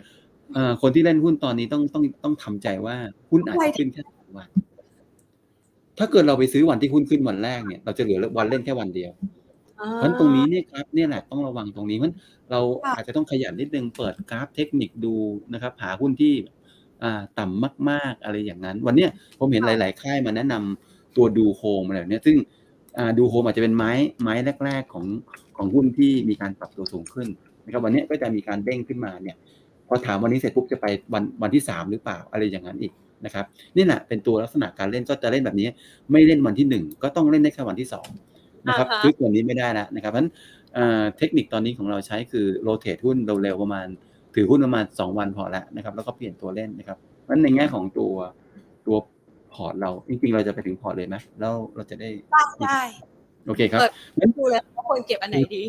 [0.53, 2.97] เอ่อคนที่เล่นหุ้นตอนนี้ต้องต้องต้องทำใจว่า
[3.31, 4.49] หุ้นอาจจะขึ้นแค่สองวัน
[5.99, 9.42] ถ้าเกิดเราไปซื้อวันที่หุ้นขึ้นวันแรกเนี่ย เราจะเหลือวันเล่นแค่วันเดียวอ่า
[9.97, 12.17] เพราะฉะนั้นตรงนี้เนี่ยครับเนี่ยแหละต้องระวังตรงนี้เพราะฉะนั้น
[12.51, 15.15] เราค่ะอาจจะต้องขยันนิดนึงเปิดกราฟเทคนิคดู
[15.53, 16.35] นะครับ หาหุ้นที่
[17.03, 22.37] อ่าต่ำมาก ๆอะไรอย่างนั้น วันเนี้ยผมเห็นหลาย ๆ ค่ายมาแนะนำตัว DoHome อะไรแบบเนี้ยซึ่ง
[22.99, 23.93] อ่า DoHome อาจจะเป็นไม้
[24.23, 25.07] ไม้แรก ๆ ของ
[25.57, 27.29] ของหุ้นที่มีการปรับตัวสูงขึ้น
[27.65, 29.37] นะครับวันเนี้ยก็จะมีการเด้งขึ้นมาเนี่ย
[29.89, 32.93] พอถามวันนี้เสร็จปุ๊บจะไปวันวันที่สามหรือเปล่าอะไรอย่างนั้นอีก
[33.25, 33.45] นะครับ
[33.77, 35.69] นี่แหละเป็นตัวลักษณะการเล่นก็จะเล่นแบบนี้
[36.13, 38.09] ไม่เล่นวันที่หนึ่งก็ต้องเล่นได้แค่วันที่สอง
[38.69, 40.31] นะครับอ่าฮะซื้อตัวนี้ไม่ได้แล้วนะครับเพราะฉะนั้น
[40.75, 43.87] เอ่อเทคนิคตอนนี้ของเราใช้คือ rotate หุ้นเร็วๆประมาณ
[44.35, 48.13] ถือหุ้นประมาณสองวันพอแล้วนะครับ แล้วก็เปลี่ยนตัวเล่นนะครับเพราะฉะนั้นในแง่ของตัว
[48.87, 48.97] ตัว
[49.53, 52.83] พอร์ตเราจริงๆ เราจะไปถึงพอร์ตเลยไหมแล้วเราจะได้ได้ได้
[53.47, 55.63] โอเคครับเปิดดูเลยว่าควรเก็บอันไหนดี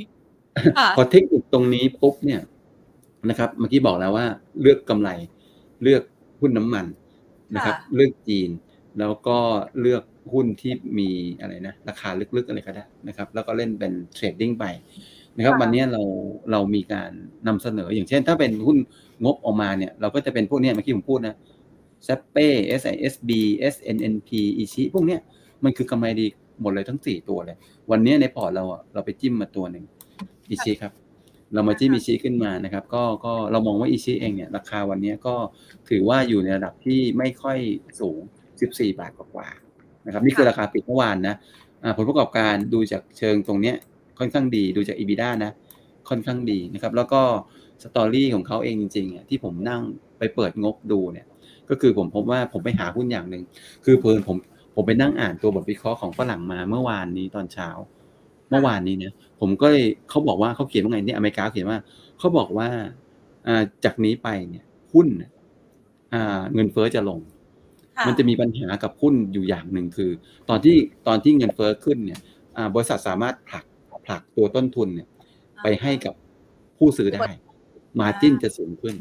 [0.78, 2.42] ค่ะพอเทคนิคตรงนี้ปุ๊บเนี่ย
[3.30, 4.26] นะครับ เมื่อกี้บอกแล้วว่า
[4.62, 5.10] เลือกกำไร
[5.84, 6.04] เลือก
[6.42, 6.86] หุ้นน้ำมัน
[7.56, 8.50] นะครับค่ะเลือกจีน
[9.00, 9.38] แล้วก็
[9.82, 11.10] เลือก หุ้นที่มี
[11.40, 14.66] อะไรนะราคาลึกๆอะไรก็ได้นะครับ แล้วก็เล่นเป็นเทรดดิ้งไป
[15.38, 16.02] นะครับวันนี้เรา
[16.52, 17.12] เรามีการ
[17.48, 18.78] นำเสนออย่างเช่น ถ้าเป็นหุ้น
[19.24, 21.36] งบออกมาเนี่ย เราก็จะเป็นพวกเนี้ยเมื่อกี้ผมพูดนะ
[22.08, 22.48] ซเป้
[22.82, 23.30] SISB
[23.74, 25.20] SNNP อีชิพวกเนี้ย
[25.64, 26.26] มันคือกำไรดี
[26.62, 27.58] หมดเลยทั้งสี่ตัวเลย
[27.92, 29.86] วันนี้ในพอร์ตเราอะเราไปจิ้มมาตัวหนึ่ง
[30.50, 30.94] ICHI ครับ
[31.54, 35.36] เรามาจิ้ม ICHI ขึ้นมานะครับ ก็ก็เรามองว่า ICHI เองเนี่ยราคาวันนี้ก็
[35.90, 37.58] ถือว่าอยู่ในระดับที่ไม่ค่อย
[38.00, 38.20] สูง
[38.60, 39.62] 14 บาทกว่าๆ
[40.06, 41.36] นะครับนี่คือราคาปิดเมื่อวานนะ
[41.84, 43.76] อ่าผลประกอบการดูจากเชิงตรงเนี้ย
[44.20, 45.52] ค่อนข้างดีดูจาก EBITDA นะ
[46.10, 47.22] ค่อนข้างดีนะครับ แล้วก็
[47.84, 49.82] story ของเขาเองจริงๆอะที่ผมนั่ง
[50.18, 51.28] ไปเปิดงบดูเนี่ย
[51.70, 53.44] ก็คือผมพบว่าผมไปหาหุ้นอย่างหนึ่ง
[53.86, 54.38] คือเพลินผม
[54.76, 57.70] ผมไปนั่งอ่านตัวบทวิเคราะห์ของฝรั่งมาเมื่อวานนี้ตอนเช้า
[58.50, 61.80] เมื่อวานนี้เนี่ย ผมก็เลยเขาบอกว่าเขาเขียนว่าไงเนี่ยอเมริกาเขียนว่า
[62.20, 62.68] เขาบอกว่า
[63.48, 65.32] อ่าจากนี้ไปเนี่ยหุ้นเนี่ย
[66.13, 67.43] อ่าเงินเฟ้อจะลงค่ะ
[68.08, 70.12] มันจะมีปัญหากับหุ้นอยู่อย่างหนึ่งคือ
[70.50, 70.78] ตอนที่
[71.08, 72.20] ตอนที่เงินเฟ้อขึ้นเนี่ย
[72.58, 73.66] อ่าบริษัทสามารถผลัก
[74.06, 75.08] ผลักตัวต้นทุนเนี่ย
[75.64, 76.14] ไปให้กับ
[76.78, 77.20] ผู้ซื้อได้
[78.00, 78.96] มาจิ้นจะสูงขึ้น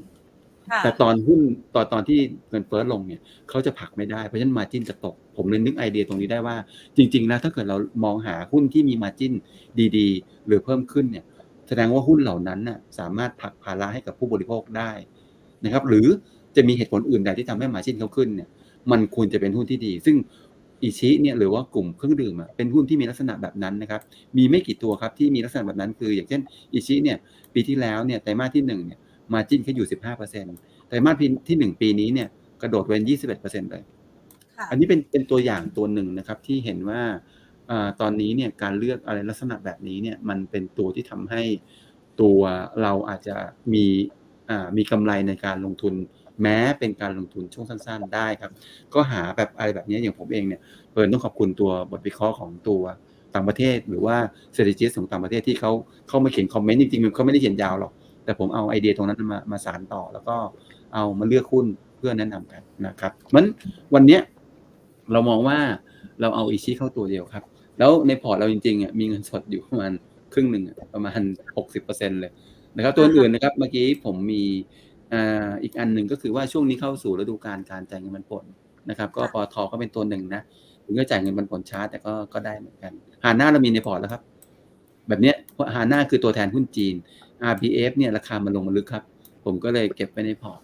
[0.70, 1.40] ค่ะแต่ตอนหุ้น
[1.74, 2.18] ตอนตอนที่
[2.50, 6.56] เงินเฟ้อลงเนี่ยเขาจะผลักไม่ได้เพราะฉะนั้นมาจิ้นจะตก ผมเลยนึกไอเดียตรงนี้ได้ว่า
[6.96, 9.32] จริง ๆ แล้วถ้าเกิดเรามองหาหุ้นที่มีมาจิ้น
[9.96, 11.24] ดีๆ หรือเพิ่มขึ้นเนี่ย
[11.68, 14.90] แสดงว่าหุ้นเหล่านั้นน่ะสามารถผลักภาระให้กับผู้บริโภคได้
[15.64, 16.06] นะครับ หรือ
[16.56, 18.48] จะมีเหตุผลอื่นใดที่ทำให้มาจิ้นเขาขึ้นเนี่ย
[18.90, 20.16] มันควรจะเป็นหุ้นที่ดี ซึ่ง
[20.82, 24.00] อิชิเนี่ยหรือว่ากลุ่มเครื่องดื่มอะเป็นหุ้นที่มีลักษณะแบบนั้นนะครับ
[24.36, 26.40] มีไม่กี่ตัวครับที่มีลักษณะแบบนั้นคือ อย่างเช่น
[26.74, 27.18] อิชิเนี่ย
[27.54, 28.98] ปีที่แล้วเนี่ยไตรมาสที่หนึ่งเนี่ย
[29.32, 30.54] มาจิ้นแค่อยู่ 15เปอร์เซ็นต์
[30.88, 31.16] ไตรมาส
[31.48, 32.28] ที่หนึ่งปีนี้เนี่ย
[32.62, 33.82] กระโดดเป็น21เปอร์เซ็นต์เลย
[34.56, 37.02] ค่ะอันนี้เป็นเป็นตัวอย่างตัวหนึ่งนะครับที่เห็นว่า
[37.70, 41.42] อาตอนนี้เนี่ยการเลือกอะไรลักษณะแบบนี้เนี่ยมันเป็นตัวที่ทำให้
[42.20, 42.40] ตัว
[42.82, 43.36] เราอาจจะ
[43.74, 43.84] มี
[44.50, 45.94] อ่ามีกำไรในการลงทุน
[46.42, 48.50] แม้เป็นการลงทุนช่วงสั้น ๆ ได้ครับ
[48.94, 50.60] ก็หาแบบอะไรแบบนี้อย่างผมเองเนี่ย
[50.92, 52.82] เปิดต้องขอบคุณตัวบทวิเคราะห์ของตัว
[53.34, 54.16] ต่างประเทศ หรือว่า
[54.54, 55.72] เศรษฐกิจของต่างประเทศที่เขา
[56.08, 57.92] เข้ามาเขียนคอมเมนต์จริงๆมันเขาไม่ได้เขียนยาวหรอก
[58.24, 60.36] แต่ผมเอาไอเดียตรงนั้นมามาสานต่อ แล้วก็
[60.94, 61.66] เอามาเลือกหุ้น
[61.96, 63.44] เพื่อแนะนำกันนะครับมัน
[63.94, 64.20] วันเนี้ย
[65.12, 65.58] เรามองว่า
[66.20, 67.44] เราเอาอีชีเข้าตัวเดียวครับ
[67.78, 69.92] แล้วในพอร์ตเราจริงๆอะมีเงินสดอยู่ประมาณ
[70.32, 70.64] ครึ่งหนึ่ง
[70.94, 71.20] ประมาณ
[71.56, 72.32] หกสิบเปอร์เซ็นเลย
[72.76, 74.42] นะครับตัวอื่นนะครับเมื่อกี้ผมมี
[75.12, 78.44] อ่าอีกอันหนึ่งก็คือว่าช่วงนี้เข้าสู่ฤดูการการจ่ายเงินปันผล
[78.90, 79.56] นะครับ ก็ปตท.
[79.72, 80.42] ก็เป็นตัวหนึ่งนะ
[80.84, 82.92] ถึงจะจ่ายเงินปันผลช้าแต่ก็ก็ได้เหมือนกัน
[83.24, 84.22] HANA เรามีในพอร์ตแล้วครับ
[85.08, 86.94] แบบเนี้ยเพราะ HANA คือตัวแทนหุ้นจีน
[87.52, 89.04] RBF เนี่ยราคามันลงมาลึกครับ
[89.44, 90.60] ผมก็เลยเก็บไว้ในพอร์ต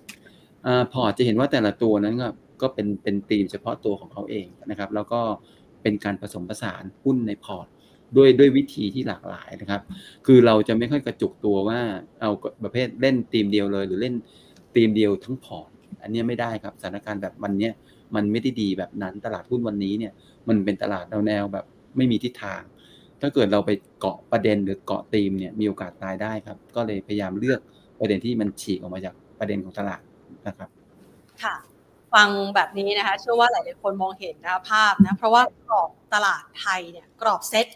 [0.67, 2.29] อ่าพอร์ตจะเห็นว่าแต่ละตัวนั้นก็
[2.63, 5.21] ก็เป็นเป็นธีมเฉพาะตัวของเขาเองนะครับ แล้วก็
[5.83, 7.67] เป็นการผสมผสานหุ้นในพอร์ต
[8.17, 9.83] ด้วยด้วยวิธีที่หลากหลายนะครับ
[10.27, 11.81] คือเราจะไม่ค่อยกระจุกตัวว่า
[12.21, 12.31] เอา
[12.63, 14.15] ประเภทเล่นธีมเดียวเลย หรือเล่น
[14.75, 15.71] ธีมเดียวทั้งพอร์ต
[16.03, 17.71] อันนี้ไม่ได้ครับสถานการณ์แบบวันนี้
[18.15, 20.13] มันไม่ได้ดีแบบนั้นตลาดหุ้นวันนี้เนี่ย
[20.49, 21.65] มันเป็นตลาดแนวแนวแบบ
[21.97, 22.63] ไม่มีทิศทาง
[23.21, 27.61] ถ้าเกิดเราไปเกาะประเด็นหรือเกาะธีมเนี่ยมีโอกาสตายได้ครับ ก็เลยพยายามเลือก
[28.01, 30.01] ประเด็นที่มันฉีกออกมาจากประเด็นของตลาด
[30.47, 30.69] นะครับ
[31.43, 31.57] ค่ะ
[32.15, 37.67] ฟังแบบนี้นะคะเชื่อว่าหลายๆคนมองเห็นนะภาพนะเพราะว่ากรอบตลาดไทยเนี่ยกรอบเซ็ต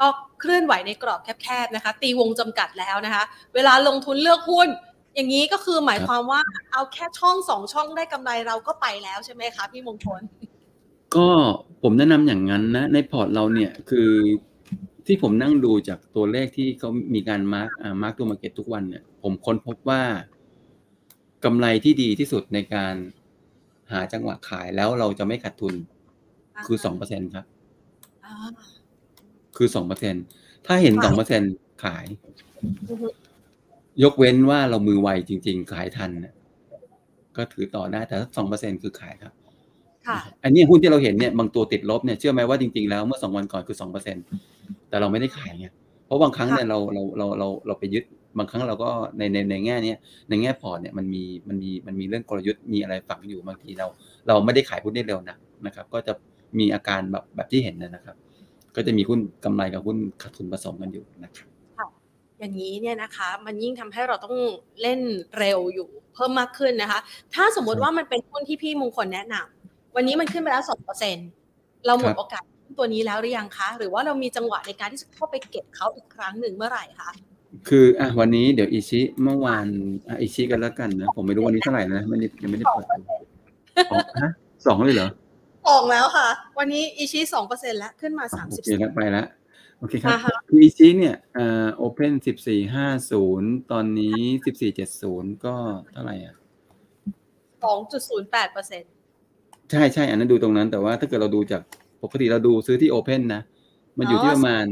[0.00, 0.06] ก็
[0.40, 3.24] เคลื่อนไหวในกรอบแคบๆนะคะ ตีวงจำกัดแล้วนะคะ
[3.54, 4.68] เวลาลงทุนเลือกหุ้น
[5.14, 6.40] อย่างนี้ก็คือหมายความว่า
[6.72, 10.22] เอาแค่ช่องสองช่องได้กำไรเราก็ไปแล้วใช่ไหมคะพี่มงคล
[11.16, 11.28] ก็
[11.82, 14.10] ผมแนะนำอย่างนั้นนะ ในพอร์ตเราเนี่ยคือ
[15.06, 20.02] ที่ผมนั่งดูจากตัวเลขที่เขามีการ mark อ่า mark to market ทุกวันเนี่ย ผมค้นพบว่า
[21.44, 22.94] กำไรที่ดีที่สุดในการ
[23.92, 25.74] หาจังหวะขายแล้วเราจะไม่ขาดทุน
[26.66, 27.44] คือสองเปอร์เซ็นครับ
[28.24, 28.34] อ่า
[29.56, 30.14] คือสองเปอร์เซ็น
[30.66, 31.42] ถ้าเห็นค่ะสองเปอร์เซ็น
[31.84, 32.06] ขาย
[32.90, 33.08] อือฮึ
[34.02, 36.34] ยกเว้นว่าเรามือไวจริง ๆ ขายทันน่ะ
[37.36, 39.32] ก็ถือต่อได้แต่ถ้าสองเปอร์เซ็นคือขายครับ
[40.06, 44.16] ค่ะอันนี้หุ้นที่เราเห็นเนี่ยบางตัวติดลบเนี่ยเชื่อไหมว่าจริงๆแล้วเมื่อสองวันก่อนคือสองเปอร์เซ็น
[44.88, 45.66] แต่เราไม่ได้ขายไง
[46.06, 48.04] เพราะบางครั้งเนี่ยเราเราเราเราเราไปยึด
[48.38, 49.98] บางครั้งเราก็ในในในแง่เนี้ย
[50.28, 53.86] ในแง่พอร์ตเนี่ยมันมีมันมีมันมีเรื่องกลยุทธ์มีอะไรฝังอยู่บางทีเรา
[54.28, 55.36] เราไม่ได้ขายหุ้นได้เร็วนะ
[55.66, 56.12] นะครับ ก็จะ
[56.58, 58.16] มีอาการแบบแบบที่เห็นนะครับ
[58.76, 61.48] ก็จะมีหุ้นกำไรกับหุ้นขาดทุนผสมกันอยู่นะครับ
[62.38, 64.36] อย่างนี้เนี่ยนะคะมันยิ่งทำให้เราต้อง
[64.82, 65.00] เล่น
[65.38, 67.00] เร็วอยู่เพิ่มมากขึ้นนะคะ
[67.34, 71.16] ถ้าสมมติว่ามันเป็นหุ้นที่พี่มงคลแนะนำวันนี้มันขึ้นไปแล้วสองเปอร์เซ็น
[71.86, 72.42] เราหมดครับโอกาส
[72.78, 77.10] ตัวนี้แล้วหรือยังคะ หรือว่าเรามีจังหวะในการที่จะเข้าไปเก็บเขาอีกครั้งหนึ่งเมื่อไหร่คะ
[77.68, 79.66] คืออะวันนี้เดี๋ยวอิชิเมื่อวาน
[80.08, 82.94] อะอิชิกันแล้วกันนะผมไม่รู้วันนี้เท่าไหร่นะไม่ได้ยังไม่ได้เปิดดู
[83.90, 84.30] อ๋อฮะ
[84.66, 85.08] สองเลยเหรอ
[85.68, 89.26] ออกแล้วค่ะ วันนี้อีชีสองเปอร์เซ็นแล้วขึ้นมาอะสามโอสิบเคครับไปแล้ว
[89.78, 95.54] โอเคครับอ่าฮะคืออิชิเนี่ยเอ่อโอเพนสิบสี่ห้าศูนย์ตอนนี้สิบสี่เจ็ดศูนย์ก็
[95.92, 96.34] เท่าไหร่อะ
[97.64, 98.82] สองจุดศูนย์แปดเปอร์เซ็น
[99.70, 101.62] ใช่ใช่อันนั้นดูตรงนั้นแต่ว่าถ้าเกิดเราดูจาก
[102.02, 103.42] ปกติเราดูซื้อที่โอเพนนะ
[103.98, 104.64] มันอยู่ที่ประมาณ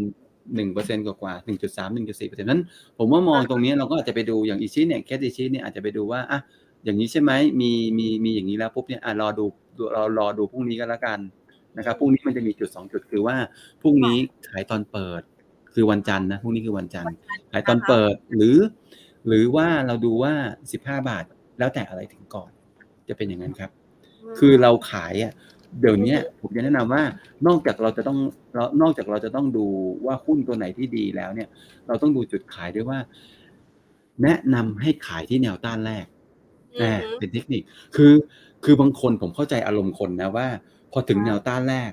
[0.55, 2.61] หนึ่งเปอร์เซ็นกว่าๆหนึ่งจุดสามหนึ่งจุดสี่เปอร์เซ็นต์นั้น
[2.99, 6.39] ผมว่ามองตรงนี้เราก็อาจจะไปดูอย่างอิชิเนี่ยแคสอิชิเนี่ยอาจจะไปดูว่าอะ
[6.85, 9.45] อย่างนี้ใช่ไหมมีมีมีอย่างนี้แล้วปุ๊บเนี่ยอะรอดู
[9.79, 11.19] ดูเรารอดูพรุ่งนี้ก็แล้วกัน
[11.77, 13.37] นะครับพรุ่งนี้มันจะมีจุดสองจุดคือว่า
[13.83, 14.19] พรุ่งนี้
[14.49, 15.23] ขายตอนเปิด
[15.75, 17.15] คือวันจันทร์นะพรุ่งนี้คือวันจันทร์
[17.53, 18.57] ขายตอนเปิดหรือ
[19.29, 20.33] หรือว่าเราดูว่า
[20.73, 21.25] สิบห้าบาท
[21.59, 22.51] แล้วแต่อะไรถึงก่อน
[23.09, 23.71] จะเป็นอย่างนั้นครับ
[24.39, 25.33] คือเราขายอะ
[25.81, 27.03] เดี๋ยวเนี้ยผมจะแนะนำว่า
[27.47, 28.19] นอกจากเราจะต้อง
[28.55, 29.67] เรานอกจากเราจะต้องดู
[30.07, 31.49] ว่าหุ้นตัวไหนที่ดีแล้วเนี่ย
[31.87, 32.99] เราต้องดูจุดขายด้วยว่า
[34.23, 36.22] แนะนำให้ขายที่แนวต้านแรกอืแต่อฮึ
[37.19, 37.63] เป็นเทคนิค
[37.97, 38.13] คือ
[38.65, 40.47] คือบางคนผมเข้าใจอารมณ์คนนะว่า
[40.93, 41.91] พอถึงแนวต้านแรก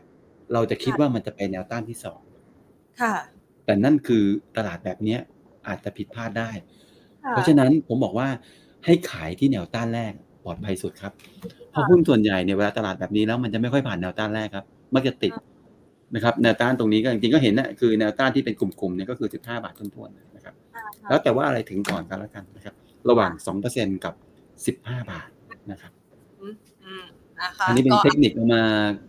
[0.54, 2.22] เราจะคิดว่ามันจะไปแนวต้านที่สอง
[3.02, 3.16] ค่ะ
[3.66, 4.24] แต่นั่นคือ
[4.58, 5.20] ตลาดแบบเนี้ย
[5.68, 6.50] อาจจะผิดพลาดได้
[7.24, 8.28] ค่ะเพราะฉะนั้นผมบอกว่า
[8.86, 10.14] ให้ขายที่แนวต้านแรก
[10.44, 11.14] ปลอดภัยสุดครับ
[11.72, 14.66] เพราะหุ้นส่วนใหญ่เนี่ยเวลาตลาดแบบนี้แล้วมันจะไม่ค่อยผ่านแนวต้านแรกครับ
[14.96, 15.34] มักจะติด
[16.16, 20.56] นะครับแนวต้านตรงนี้ก็จริงๆก็เห็นนะคือแนวต้านที่เป็นกลุ่มๆเนี่ยก็คือ 15 บาทต้นๆนะครับ
[21.10, 22.76] แล้วแต่ว่าอะไรถึงก่อนกันแล้วกันนะครับ
[23.10, 23.32] ระหว่าง
[23.70, 24.14] 2%กับ
[24.68, 25.28] 15บาท
[25.72, 25.92] นะครับ
[26.42, 27.04] อืม
[27.42, 28.64] นะคะอันนี้เป็นก็เทคนิคเอามา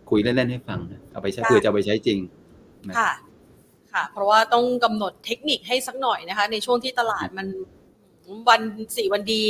[0.09, 2.19] คุยเล่นๆให้ฟังนะเอาไปใช้ค่ะเพื่อจะเอาไปใช้จริง
[2.87, 3.11] นะค่ะ
[3.93, 7.47] ค่ะ เพราะว่าต้องกำหนดเทคนิคให้สักหน่อยนะคะ ในช่วงที่ตลาดมัน
[8.49, 8.61] วัน
[8.97, 9.45] สี่วันดี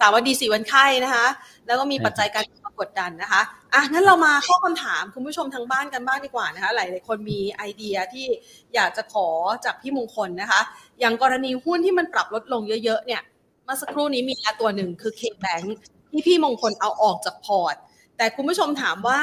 [0.00, 1.26] สามวันดีสี่วันไข้นะคะ
[1.66, 2.44] แล้วก็มีปัจจัยการ
[2.80, 3.42] กดดันนะคะ
[3.74, 8.26] อะงั้นเรามาเข้าคำถามคุณผู้ชมทางบ้านกันบ้างดีกว่านะคะ หลายๆคนมีไอเดียที่
[8.74, 9.28] อยากจะขอ
[9.64, 10.60] จากพี่มงคลนะคะ
[11.00, 15.66] อย่างกรณีหุ้นที่มันปรับลดลงเยอะ ๆ เนี่ยเมื่อสักครู่นี้มีตัวหนึ่งคือ K-Bank
[16.10, 17.76] ที่พี่มงคลเอาออกจากพอร์ต
[18.16, 19.20] แต่คุณผู้ชมถามว่า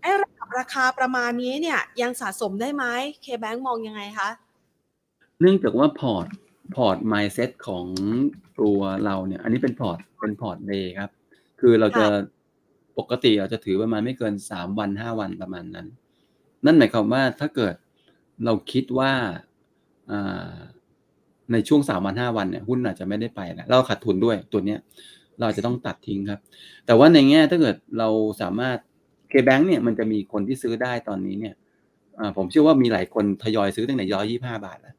[0.00, 2.84] ไอ้ระดับราคาประมาณนี้เนี่ย ยังสะสมได้ไหม
[3.24, 4.28] K-Bank มองยังไงคะ
[5.40, 6.26] เนื่องจากว่าพอร์ต
[6.74, 7.86] พอร์ต mindset ของ
[8.60, 11.10] ตัวเราเนี่ย อันนี้เป็นพอร์ตเป็นพอร์ต day ครับ
[11.60, 12.06] คือเราจะ
[12.98, 15.86] ปกติเราจะถือประมาณไม่เกินสามวันห้าวันประมาณนั้น
[16.64, 17.74] นั่นหมายความว่าถ้าเกิด
[18.44, 19.12] เราคิดว่า
[20.10, 20.54] อ่า
[21.52, 24.78] ในช่วงสามวันห้าวันเนี่ยหุ้นอาจจะไม่ได้ไปแล้วเราขาดทุนด้วยตัวเนี้ย
[25.38, 26.40] เราอาจจะต้องตัดทิ้งครับ
[26.86, 28.08] แต่ว่าในแง่ถ้าเกิดเรา
[28.42, 28.78] สามารถ
[29.30, 31.54] K-Bank เนี่ยมันจะมีคนที่ซื้อได้ตอนนี้เนี่ย
[32.18, 34.94] อ่าผมเชื่อว่ามีหลายคนทยอยซื้อตั้งแต่ร้อยยี่ห้าบาทแล้ว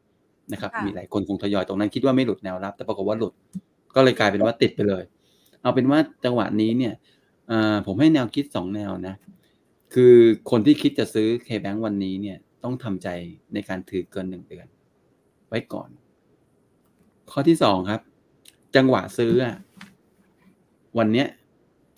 [0.53, 3.33] นะครับค่ะมีหลายคนคงทยอยตรงนั้นคิดว่าไม่หลุดแนวรับ แต่ปรากฏว่าหลุด
[3.95, 5.03] ก็เลยกลายเป็นว่าติดไปเลย
[5.61, 6.93] เอาเป็นว่าจังหวะนี้เนี่ย
[7.51, 9.15] อ่าผมให้แนวคิดสองแนวนะ
[9.93, 10.15] คือ
[10.51, 13.07] คนที่คิดจะซื้อ K-Bank วันนี้เนี่ยต้องทำใจ
[13.53, 14.67] ในการถือเกินหนึ่งเดือน
[15.49, 15.89] ไว้ก่อน
[17.32, 18.01] ข้อที่สองครับ
[18.76, 19.55] จังหวะซื้ออะ
[20.97, 21.28] วันเนี้ย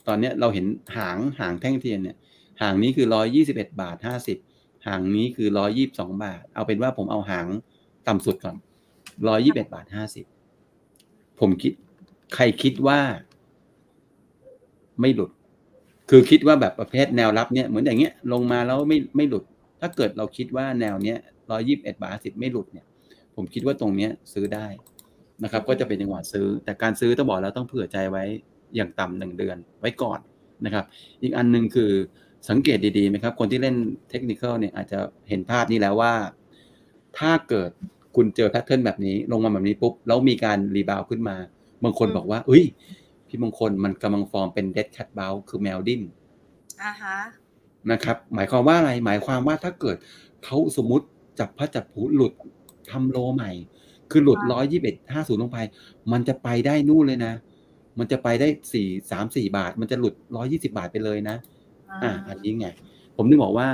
[0.08, 0.66] ตอนเนี้ยเราเห็น
[0.98, 2.18] หางหางแท่งเทียนเนี่ย
[2.62, 4.38] หางนี้คือร้อยี่สิบเอ็ดบาทห้าสิบ
[4.88, 7.48] หางนี้คือร้อยี่บสองบาท เอาเป็นว่าผมเอาหาง
[8.08, 8.56] ต่ำสุดก่อน
[9.28, 10.26] ร้อยี่บเอ็ดบาทห้าสิบ
[11.40, 11.74] ผมคิด
[12.36, 13.00] ใครคิดว่า
[15.02, 15.32] ไม่หลุด
[16.10, 19.44] คือคิดว่าแบบประเภทแนวรับเนี่ยเหมือนอย่างเงี้ย ลงมาแล้วไม่ไม่หลุด
[19.80, 21.18] ถ้าเกิดเราคิดว่าแนวเนี้ย
[21.52, 22.86] ร้อยี่บเอ็ดบาทสิบไม่หลุดเนี่ย
[23.36, 24.68] ผมคิดว่าตรงเนี้ยซื้อได้
[25.44, 28.24] นะครับ ก็จะเป็นจังหวะซื้อ แต่การซื้อต้องบอกแล้วต้องเผื่อใจไว้
[28.76, 30.20] อย่างต่ำหนึ่งเดือนไว้ก่อน
[30.66, 30.86] นะครับ
[31.22, 31.92] อีกอันหนึ่งคือ
[32.50, 33.76] สังเกตดีๆไหมครับ คนที่เล่น
[34.10, 36.14] เทคนิคเนี่ยอาจจะเห็นภาพนี้แล้วว่า
[37.18, 37.72] ถ้าเกิด
[38.16, 41.36] คุณเจอ pattern แบบนี้ ลงมาแบบนี้ปุ๊บ แล้วมีการ rebound ขึ้นมา
[41.84, 42.64] บางคนอืมบอกว่าเอ้ย
[43.28, 46.02] พี่มงคลมันกำลังฟอร์มเป็น dead cat bounce คือแมวดิ้น
[46.84, 47.18] อ่าฮะ
[47.92, 49.98] นะครับ หมายความว่าอะไรหมายความว่าถ้าเกิด
[50.46, 51.06] เขาสมมติ
[51.40, 52.34] จับพลัดจับผลูหลุด
[52.92, 53.52] ทำ low ใหม่
[54.14, 55.60] คือหลุดร้อยยี่สิบเอ็ดห้าศูนย์ลงไป
[56.12, 57.34] มันจะไปได้นู่นเลยนะ
[58.00, 61.36] มันจะไปได้สี่สามสี่บาท มันจะหลุดร้อยี่สิบาทไปเลยนะ
[62.04, 62.68] อ่า อันนี้ไง
[63.18, 63.68] ผมนึกบอกว่า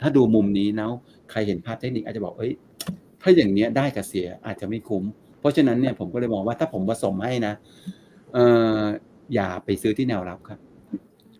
[0.00, 0.90] ถ้าดูมุมนี้แล้ว
[1.30, 2.52] ใครเห็นภาพเทคนิคอาจจะบอกเอ้ย
[3.22, 5.04] ถถ้าอย่างเนี้ยได้กับเสียอาจจะไม่คุ้ม
[5.40, 7.52] เพราะฉะนั้นเนี่ยผมก็เลยมองว่าถ้าผมผสมให้นะ
[8.34, 8.38] เอ
[8.78, 8.80] อ
[9.34, 10.58] อย่าไปซื้อที่แนวรับครับ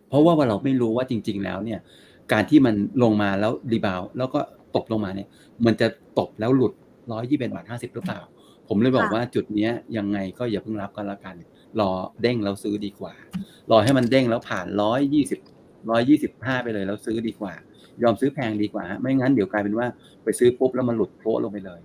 [0.08, 1.80] เพราะว่าเราไม่รู้ว่าจริง ๆ แล้วเนี่ย
[2.32, 4.40] การที่มันลงมาแล้วรีบาวแล้วก็
[4.76, 5.28] ตกลงมาเนี่ย
[5.66, 5.86] มันจะ
[6.18, 6.72] ตกแล้วหลุด
[7.12, 8.20] ร้อยยี่สิบบาทห้าสิบหรือเปล่า
[8.68, 11.34] ผมเลยบอกว่าจุดเนี้ยยังไงก็อย่าเพิ่งรับกันละกัน
[11.80, 11.90] รอ
[12.22, 13.14] เด้งแล้วซื้อดีกว่า
[13.70, 15.40] รอให้มันเด้งแล้วผ่านร้อยยี่สิบ
[15.90, 17.54] ร้อยยี่สิบห้าไปเลยแล้วซื้อดีกว่า
[18.02, 19.86] ยอมซื้อแพงดีกว่า ไม่งั้นเดี๋ยวกลายเป็นว่า
[20.24, 21.80] ไปซื้อปุ๊บแล้วมันหลุดโพลงไปเลย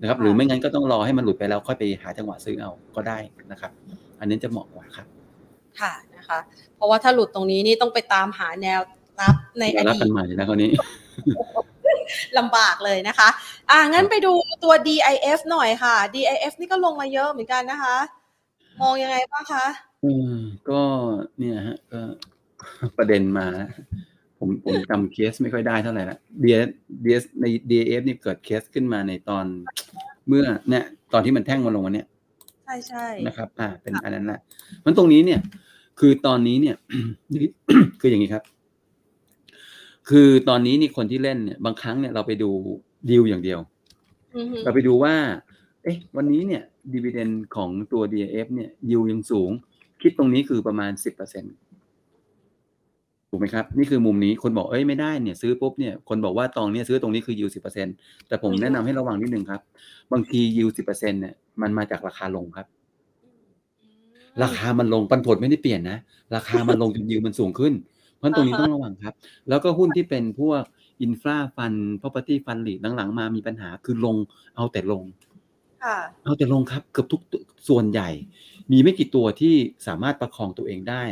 [0.00, 3.18] นะครับหรือไม่งั้นก็ต้องรอให้มันหลุดไปแล้วค่อยไปหาจังหวะซื้อเอาก็ได้
[3.50, 3.72] นะครับ
[4.20, 5.06] อันนี้จะเหมาะกว่าครับ
[5.80, 6.38] ค่ะนะคะ
[6.76, 8.80] เพราะว่าถ้าหลุดตรงนี้นี่ต้องไปตามหาแนว
[9.20, 10.70] รับในอรับดีกัตนใหม่นะคราวนี้
[12.38, 13.28] ลำบากเลยนะคะ
[13.70, 14.32] อ่างั้นไปดู
[14.64, 17.96] ตัว DIF หน่อยค่ะ DIF นี่ก็ลงมาเยอะเหมือนกันนะคะ
[18.80, 19.66] มองยังไงบ้างคะ
[20.04, 20.34] อืม
[20.70, 20.80] ก็
[21.38, 22.00] เนี่ยฮะก็
[22.98, 23.68] ประเด็นมาแล้ว
[24.38, 26.68] ผมผมจำเคสไม่ค่อยได้เท่าไหร่ละ DS
[27.04, 29.44] DS ใน DAF นี่เกิดเคสขึ้นมาในตอน
[30.28, 32.06] เมื่อเนี่ย ตอนที่มันแท่งมาลงวันเนี้ย
[32.64, 34.40] ใช่ใช่นะครับ อ่า เป็นอันนั้นแหละ
[34.84, 35.40] มันตรงนี้เนี่ย
[36.00, 36.76] คือตอนนี้เนี่ย
[38.00, 38.42] คืออย่างนี้ครับ
[40.10, 42.50] คือตอนนี้นี่คนที่เล่นเนี่ยบางครั้งเนี่ยเราไปดู
[43.10, 43.58] ดีลอย่างเดียว
[44.36, 45.14] อือฮึเราไปดูว่า
[45.82, 49.50] เอ๊ะ วันนี้เนี่ยดีเวเดนของตัว DAF เนี่ยยิวยังสูง
[50.02, 51.44] คิดตรงนี้คือประมาณสิบเปอร์เซ็น
[53.30, 57.86] ถูกไหมครับ นี่คือมุมนี้คนบอกเอ้ยไม่ได้เนี่ยซื้อปุ๊บเนี่ยคนบอกว่าตองเนี่ยซื้อตรงนี้คือยิวสิบเปอร์เซ็น
[58.28, 59.60] แต่ผมแนะนำให้ระวังนิดนึงครับ
[60.12, 62.66] บางทียิวสิบเปอร์เซ็นเนี่ยมันมาจากราคาลงครับ
[64.42, 65.98] ราคามันลงปันผลไม่ได้เปลี่ยนนะ
[66.34, 67.72] ราคามันลงจนยิวมันสูงขึ้น
[68.18, 69.14] เพราะฉะนั้นตรงนี้ต้องระวังครับ
[69.48, 70.62] แล้วก็หุ้นที่เป็นพวก
[71.02, 74.16] อินฟราฟัน property fund หลีหลังๆ มามีปัญหาคือลง
[74.56, 75.02] เอาแต่ลง
[75.84, 78.08] ค่ะเอาแต่ลงครับเกือบทุกตัวส่วนใหญ่
[78.72, 79.54] มีไม่กี่ตัวที่
[79.86, 81.02] สามารถประคองตัวเองได้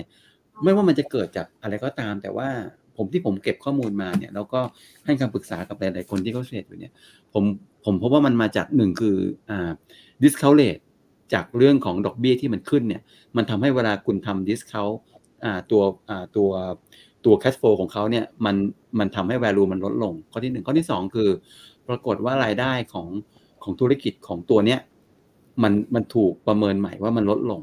[0.63, 2.49] ไม่ว่ามันจะเกิดจากอะไรก็ตาม แต่ว่า
[2.97, 4.61] ผมที่ผมเก็บข้อมูลมาเนี่ยแล้วก็
[5.05, 6.93] ให้คำปรึกษากับหลายๆคนที่เขาเทรดอยู่เนี่ย
[7.33, 7.45] ผม
[7.85, 9.17] ผมพบว่ามันมาจากหนึ่งคือ
[9.51, 9.71] อ่า
[10.23, 10.83] discount rate
[11.35, 13.03] จากเรื่องของดอกเบี้ยที่มันขึ้นเนี่ย
[13.37, 15.16] มันทำให้เวลาคุณทำ discount อ่า
[15.71, 15.83] ตัว
[16.37, 16.51] ตัว
[17.25, 18.57] ตัว cash flow ของเขาเนี่ยมัน
[18.99, 21.29] มันทำให้ value มันลดลง ข้อที่หนึ่งข้อที่สองคือ
[21.89, 23.09] ปรากฏว่ารายได้ของ
[23.63, 24.81] ของธุรกิจของตัวเนี้ย
[25.63, 27.63] มันมันถูกประเมินใหม่ว่ามันลดลง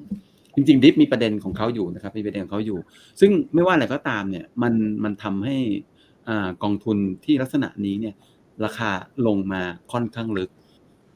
[0.55, 2.79] จริงๆดิฟมีประเด็นของเขาอยู่นะครับมีประเด็นของเขาอยู่
[3.19, 4.73] ซึ่งไม่ว่าอะไรก็ตามเนี่ยมัน
[5.03, 5.57] มันทำให้
[6.29, 8.15] อ่ากองทุนที่ลักษณะนี้เนี่ย
[8.65, 8.91] ราคา
[9.27, 9.61] ลงมา
[9.91, 10.49] ค่อนข้างลึก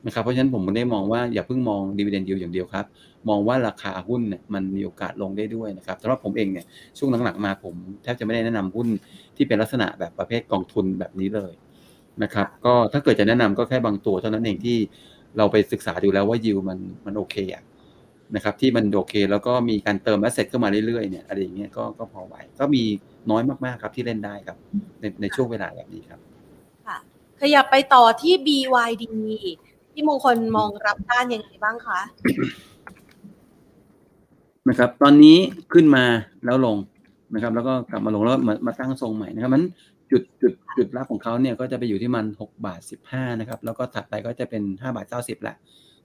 [0.06, 2.86] นะครับเพราะฉะนั้นผมไม่ได้มองว่าอย่าเพิ่งมองดีเวเดนดิวอย่างเดียวครับ
[3.30, 6.66] มองว่าราคาหุ้นเนี่ยมันมีโอกาสลงได้ด้วยนะครับสำหรับผมเองเนี่ย
[6.98, 8.88] ช่วงหลังๆมาผมแทบจะไม่ได้แนะนำหุ้น
[9.36, 11.54] ที่เป็นลักษณะแบบประเภทกองทุนแบบนี้เลย
[12.24, 14.78] นะครับก็ถ้าเกิดจะแนะนำก็แค่บางตัวเท่านั้นเองที่
[15.38, 17.64] เราไปศึกษาดูแล้วว่ายิวมันมันโอเคอะ
[18.36, 22.84] นะครับที่มันโอเคแล้วก็มีการเติมแอสเซทเข้ามาเรื่อยๆเนี่ยอะไรอย่างเงี้ยก็ก็พอไหวก็มี
[23.30, 24.58] น้อยมากๆครับที่เล่นได้ครับ
[25.00, 26.20] ในในช่วงเวลาแบบนี้ครับ
[26.88, 26.98] ค่ะ
[27.41, 29.06] ขยับไปต่อที่ BYD
[30.00, 32.00] ที่มงคลมองรับด้านยังไงบ้างคะ
[34.70, 35.38] นะครับ ตอนนี้
[35.74, 36.06] ขึ้นมา
[36.45, 36.78] แล้วลง
[37.34, 39.64] นะครับ แล้วก็กลับมาลงแล้วมามาตั้งทรงใหม่นะครับมัน
[40.12, 45.56] จุดจุดจุดรับของเขาเนี่ยก็จะไปอยู่ที่มันหกบาทสิบห้านะครับ แล้วก็ถัดไปก็จะเป็นห้าบาทเก้าสิบแหละ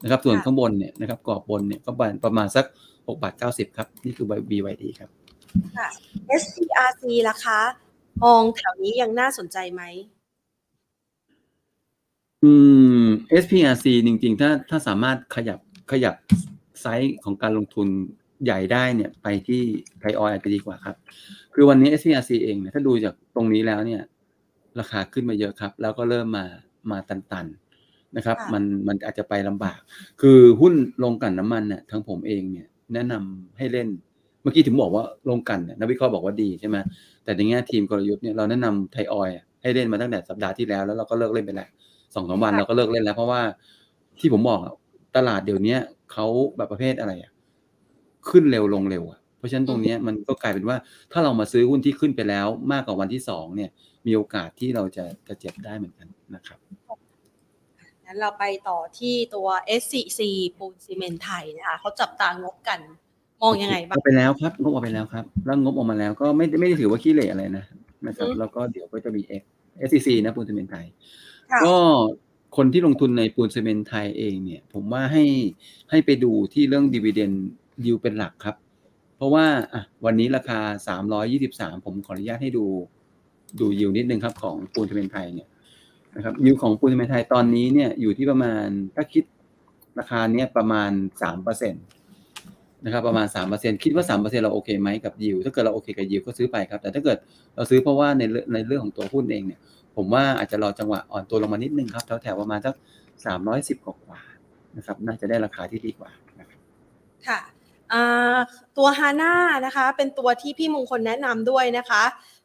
[0.03, 1.91] นะครับ ส่วนค่ะข้างบนเนี่ยนะครับกรอบบนเนี่ยก็
[2.25, 2.65] ประมาณสัก
[3.09, 5.11] หกบาทเก้าสิบครับ นี่คือ BYD ครับ
[6.41, 7.61] SCRC ล่ะคะ
[8.25, 9.83] มองแถวนี้ยังน่าสนใจไหม
[12.45, 12.53] อื
[13.05, 13.07] ม
[13.43, 15.59] SPRC จริงๆ ถ้าถ้าสามารถขยับ
[15.93, 16.15] ขยับ
[16.81, 17.89] ไซส์ของการลงทุน
[18.45, 19.63] ใหญ่ได้เนี่ยไปที่
[20.01, 20.97] ไทยออยอาจจะดีกว่าครับ
[21.55, 24.03] คือวันนี้ SPRC เองเนี่ยถ้าดูจากตรงนี้แล้วเนี่ย
[24.79, 26.45] ราคาขึ้นมาเยอะครับ แล้วก็เริ่มมา
[26.91, 29.79] มาตันๆนะครับค่ะมันมันอาจจะไปลำบาก
[30.21, 33.89] คือหุ้นลงกลั่นน้ำมันเนี่ยทั้งผมเองเนี่ยแนะนำให้เล่น
[34.43, 36.77] เมื่อกี้ถึงบอกว่าลงกลั่นเนี่ยนักวิเคราะห์บอกว่าดีใช่ไหม
[37.25, 39.31] แต่ในแง่ทีมกลยุทธ์เนี่ยเราแนะนำไทยออย
[39.63, 41.69] ให้เล่นมาตั้งแต่สัปดาห์ที่แล้วแล้วเราก็เลิกเล่นไปแล้ว
[42.15, 43.41] สองสามวันค่ะเราก็เลิกเล่นแล้ว เพราะว่า
[44.21, 44.75] ที่ผมบอกอะ
[45.17, 45.81] ตลาดเดี๋ยวเนี้ย
[46.13, 47.33] เขาแบบประเภทอะไรอะ
[48.31, 50.77] ขึ้นเร็วลงเร็วอะเพราะฉะนั้นตรงเนี้ยมันก็กลายเป็นว่า
[51.13, 53.71] ถ้าเรามาซื้อหุ้นที่ขึ้นไปแล้วมากกว่าวันที่สองเนี่ย
[54.07, 56.59] มีโอกาสที่เราจะจะเจ็บได้เหมือนกันนะครับ
[58.05, 59.49] งั้นเราไปต่อที่ตัว
[59.81, 60.21] SCC
[60.59, 62.81] ปูนซีเมนต์ไทยนะคะเขาจับตางบกัน
[63.43, 67.65] มองยังไงบ้างออกไปแล้วครับ งบออกไปแล้วครับ แล้วงบออกมาแล้วก็ไม่ไม่ได้ถือว่าขี้เหร่อะไรนะ
[68.07, 69.43] นะครับอืมแล้วก็เดี๋ยวก็จะมี X
[69.89, 70.87] SCC นะปูนซีเมนต์ไทย
[71.51, 71.77] ค่ะก็
[72.57, 75.25] คนที่ลงทุนในปูนซีเมนต์ไทยเองเนี่ย ผมว่าให้
[75.91, 77.33] ให้ไปดูที่เรื่องดีเวเดน
[77.85, 78.57] ดิวเป็นหลักครับ
[79.17, 80.61] เพราะว่าอะวันนี้ราคา
[81.21, 82.65] 323 ผมขออนุญาตให้ดู
[83.61, 85.49] ดูยิวนิดนึงครับของปูนซีเมนต์ไทยเนี่ย
[86.17, 89.25] นะครับยิวของปูนซีเมนต์ไทยตอนนี้เนี่ยอยู่ที่ประมาณถ้าคิด
[89.99, 90.91] ราคาเนี้ยประมาณ
[91.23, 97.19] 3%เนะครับประมาณ 3%คิดว่า 3%เราโอเคไหมกับยิวถ้าเกิดเราโอเคกับยิวก็ซื้อไปครับ แต่ถ้าเกิด
[97.57, 99.61] เราซื้อเพราะว่าในเรื่องในเรื่องของตัวหุ้นเองเนี่ย
[99.97, 102.75] ผมว่าอาจจะรอจังหวะอ่อนตัวลงมานิดนึงครับแถวๆประมาณสัก
[103.27, 106.61] สามร้อยสิบกว่าๆนะครับ น่าจะได้ราคาที่ดีกว่านะครับ
[107.27, 107.41] ค่ะ
[107.93, 108.39] อ่า
[108.79, 109.35] ตัวฮาน่า
[109.67, 112.03] นะคะ เป็นตัวที่พี่มงคลแนะนำด้วยนะคะ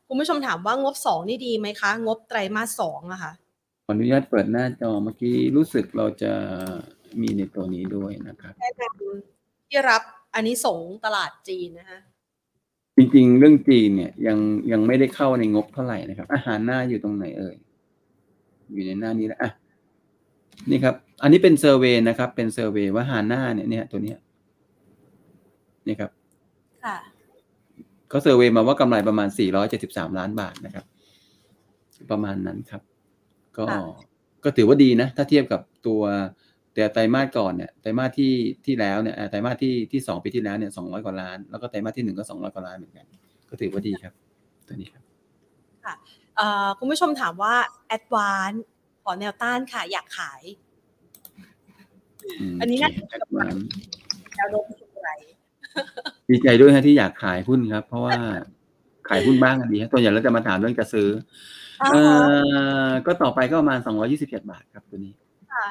[0.08, 3.32] คุณผู้ชมถามว่างบสองนี่ดีไหมคะ งบไตรมาสสองอะค่ะ
[3.86, 6.32] ขออนุญาตเปิดหน้าจอเมื่อกี้รู้สึกเราจะ
[7.22, 10.02] มีในตัวนี้ด้วยนะครับแนะนำที่รับ
[10.36, 12.00] อันนี้สงส์ตลาดจีนนะคะ
[12.98, 14.38] จริงๆ เรื่องจีนเนี่ยยัง
[14.72, 17.56] ยังไม่ได้เข้าในงบเท่าไหร่นะครับ อาหารหน้าอยู่ตรงไหนเอ่ย
[18.74, 19.52] อยู่ในหน้านี้แล้วอะ
[20.70, 24.18] นี่ครับ อันนี้เป็นเซอร์เวยนะครับ เป็นเซอร์เวยว่าหาหน้าเนี่ยเนี่ยตัวเนี้ย
[25.88, 26.12] นี่ครับ
[26.84, 26.98] ค่ะ
[28.10, 29.30] เขาเซอร์เวยมาว่ากำไรประมาณ
[29.74, 30.86] 473 ล้านบาทนะครับ
[32.12, 32.82] ประมาณนั้นครับ
[33.58, 33.80] ก็ค่ะ
[34.44, 36.02] ก็ถือว่าดีนะ ถ้าเทียบกับตัว
[36.78, 38.34] แต่ไตรมาสก่อนเนี่ยไตรมาสที่
[38.66, 43.06] ที่แล้วเนี่ยเอ่อไตรมาสที่ที่สองปีที่แล้วเนี่ย200กว่าล้าน แล้วก็ไตรมาสที่หนึ่งก็200กว่าล้านเหมือนกัน
[43.50, 44.14] ก็ถือว่าดีครับ
[44.68, 45.04] ตัวนี้ครับ
[46.38, 47.56] เอ่อคุณผู้ชมถามว่า
[47.96, 48.58] a d v a n c e
[49.04, 50.42] ขอแนวต้านค่ะ อยากขาย
[52.54, 53.62] มอันนี้น่าโเค Advance
[54.36, 55.10] แนวโน้มสูงไร
[56.30, 58.18] ดีใจด้วยฮะที่อยากขายหุ้นครับ เพราะว่า
[59.10, 61.10] ขายหุ้นบ้างอันดีฮะตัวอย่างเราจะมาถามเรื่องจะซื้อ
[61.82, 62.28] อ่าเอ่ฮะ
[62.88, 65.14] อก็ต่อไปก็ประมาณ227บาทครับตัวนี้
[65.54, 65.66] ค่ะ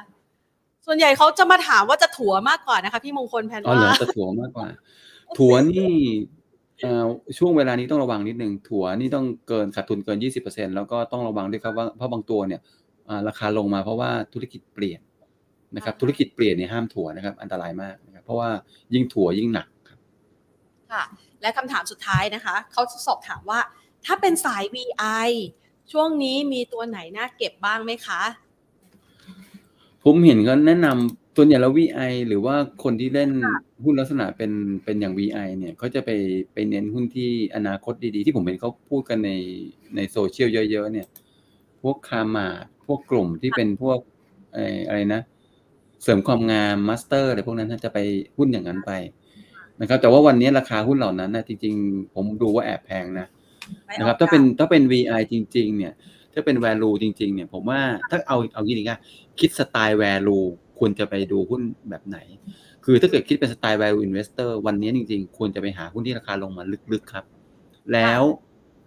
[0.87, 4.67] ส่วนใหญ่เขาจะมาถามว่าจะถัวมากกว่านะคะพี่มงคลแพนอ๋อเหรอว่าจะถั่วมากกว่า
[5.39, 5.93] ถั่วนี่
[6.81, 7.05] เอ่อ
[7.39, 12.61] ช่วงเวลานี้ต้องระวังนิดนึงถั่วนี่ต้องเกินขาดทุนเกิน 20%แล้วก็ต้องระวังด้วยครับว่าเพราะบางตัวเนี่ย
[13.09, 15.01] อ่าราคาลงมาเพราะว่าธุรกิจเปลี่ยน
[15.77, 18.49] นะครับ ธุรกิจเปลี่ยนเนี่ยห้ามถั่วนะครับ อันตรายมากนะครับเพราะว่า
[18.95, 19.99] ยิ่งถั่วยิ่งหนักครับ
[20.93, 21.03] ค่ะ
[21.43, 23.61] และคำถามสุดท้ายนะคะเขาสอบถามว่า
[24.07, 25.29] ถ้าเป็นสาย VI
[25.93, 28.23] ช่วงนี้มีตัวไหนน่าเก็บบ้างไหมคะ
[30.09, 33.31] ผมเห็นก็แนะนำตัวอย่างแล้ว VI หรือว่าคนที่เล่น
[33.85, 34.53] หุ้นลักษณะเป็น
[34.85, 36.11] เป็นอย่าง VI เนี่ยเขาจะไป
[36.53, 39.31] ไปเน้นหุ้นที่อนาคตดีๆ ที่ผมเห็นเขาพูดกันใน
[39.97, 41.07] ในโซเชียลเยอะๆ เนี่ย
[41.83, 42.55] พวก Karmart
[42.87, 43.99] พวกกลุ่มที่เป็นพวก
[44.55, 45.23] เอ่ออะไรนะ
[46.03, 47.99] เสริมความงามมาสเตอร์อะไรพวกนั้นน่าจะไป
[48.39, 48.93] หุ้นอย่างนั้นไป
[49.81, 53.27] นะครับ แต่ว่าวันนี้ราคาหุ้นเหล่านั้นนะจริง ๆ ผมดูว่าแอบแพงนะ
[53.85, 55.93] ไม่ออกนะครับ ถ้าเป็นถ้าเป็น VI จริง ๆ เนี่ย
[56.37, 57.81] ถ้าเป็น value จริง ๆ เนี่ย ผมว่า
[58.11, 58.99] ถ้าเอาเอางี้ดีกัน
[59.41, 60.47] คิดสไตล์ value
[60.79, 61.61] ควรจะไปดูหุ้น
[61.91, 62.19] แบบไหน
[62.85, 66.63] คือถ้าเกิดคิดเป็นสไตล์ value investor วันนี้จริง ๆ ควรจะไปหาหุ้นที่ราคาลงมา
[66.93, 67.25] ลึกๆครับ
[67.93, 68.23] แล้ว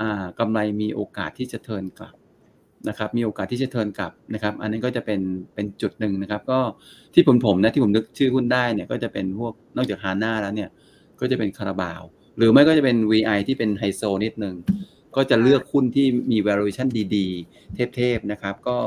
[0.02, 2.14] อ่ากำไรมีโอกาสที่จะเทิร์นกลับ
[2.90, 5.22] นะครับมีโอกาสที่จะเทิร์นกลับนะครับ อันนี้นก็จะเป็น
[5.54, 6.60] เป็นจุดหนึ่งนะครับ ก็
[7.14, 10.70] ที่ผมผมนะที่ผมนึกชื่อหุ้นได้เนี่ยก็จะเป็นพวกนอกจากฮาน่าแล้วเนี่ย
[11.20, 12.02] ก็จะเป็นคาราบาว
[12.38, 14.56] หรือไม่ก็จะเป็น VI ที่เป็นไฮโซนิดนึง
[15.16, 18.78] ก็จะเลือกหุ้นที่มี valuation ดีๆ เทพๆ นะครับ ก็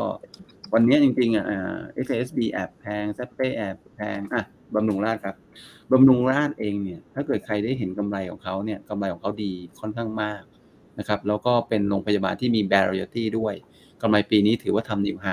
[0.73, 4.43] วันนี้จริงๆ อะอ่า SSB แอบแพง z p แอบแพง อะ
[4.75, 5.37] บำรุงราชครับ
[5.93, 10.43] บำรุงราชเองเนี่ย ถ้าเกิดใครได้เห็นกำไรของเขาเนี่ยกำไรของเขาดีค่อนข้างมาก
[10.99, 13.55] นะครับ แล้วก็เป็นโรงพยาบาลที่มี variety ด้วย
[14.03, 15.29] กำไรปีนี้ถือว่าทำนิวไฮ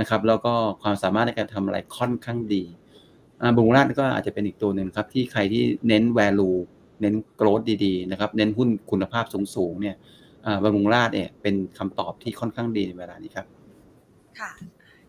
[0.00, 2.64] นะครับ แล้วก็ความสามารถในการทำอะไรค่อนข้างดี
[3.40, 6.58] อ่าบำรุงราชก็อาจจะเป็นอีกตัวหนึ่งครับที่ใครที่เน้น value
[7.00, 9.24] เน้น growth ดีๆนะครับเน้นหุ้นคุณภาพ
[9.56, 9.96] สูงๆเนี่ย
[10.46, 13.46] อ่าบำรุงราชเนี่ยเป็นคำตอบที่ค่อนข้างดีในเวลานี้ครับ
[14.40, 14.52] ค่ะ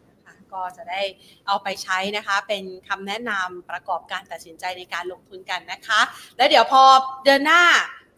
[0.09, 1.01] นะคะก็จะได้
[1.47, 6.01] เอาไปใช้นะคะ เป็นคำแนะนำประกอบการตัดสินใจในการลงทุนกันนะคะ
[6.37, 6.83] แล้วเดี๋ยวพอ
[7.23, 7.63] เดือนหน้า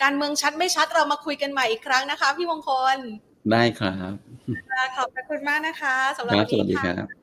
[0.03, 2.97] การเมืองชัดไม่ชัดเรามาคุยกันใหม่อีกครั้งนะคะ พี่มงคล
[3.51, 4.13] ได้ครับ
[4.71, 7.20] ค่ะขอบพระคุณมากนะคะสำหรับครับวันสวัสนี้ดีค่ะครับ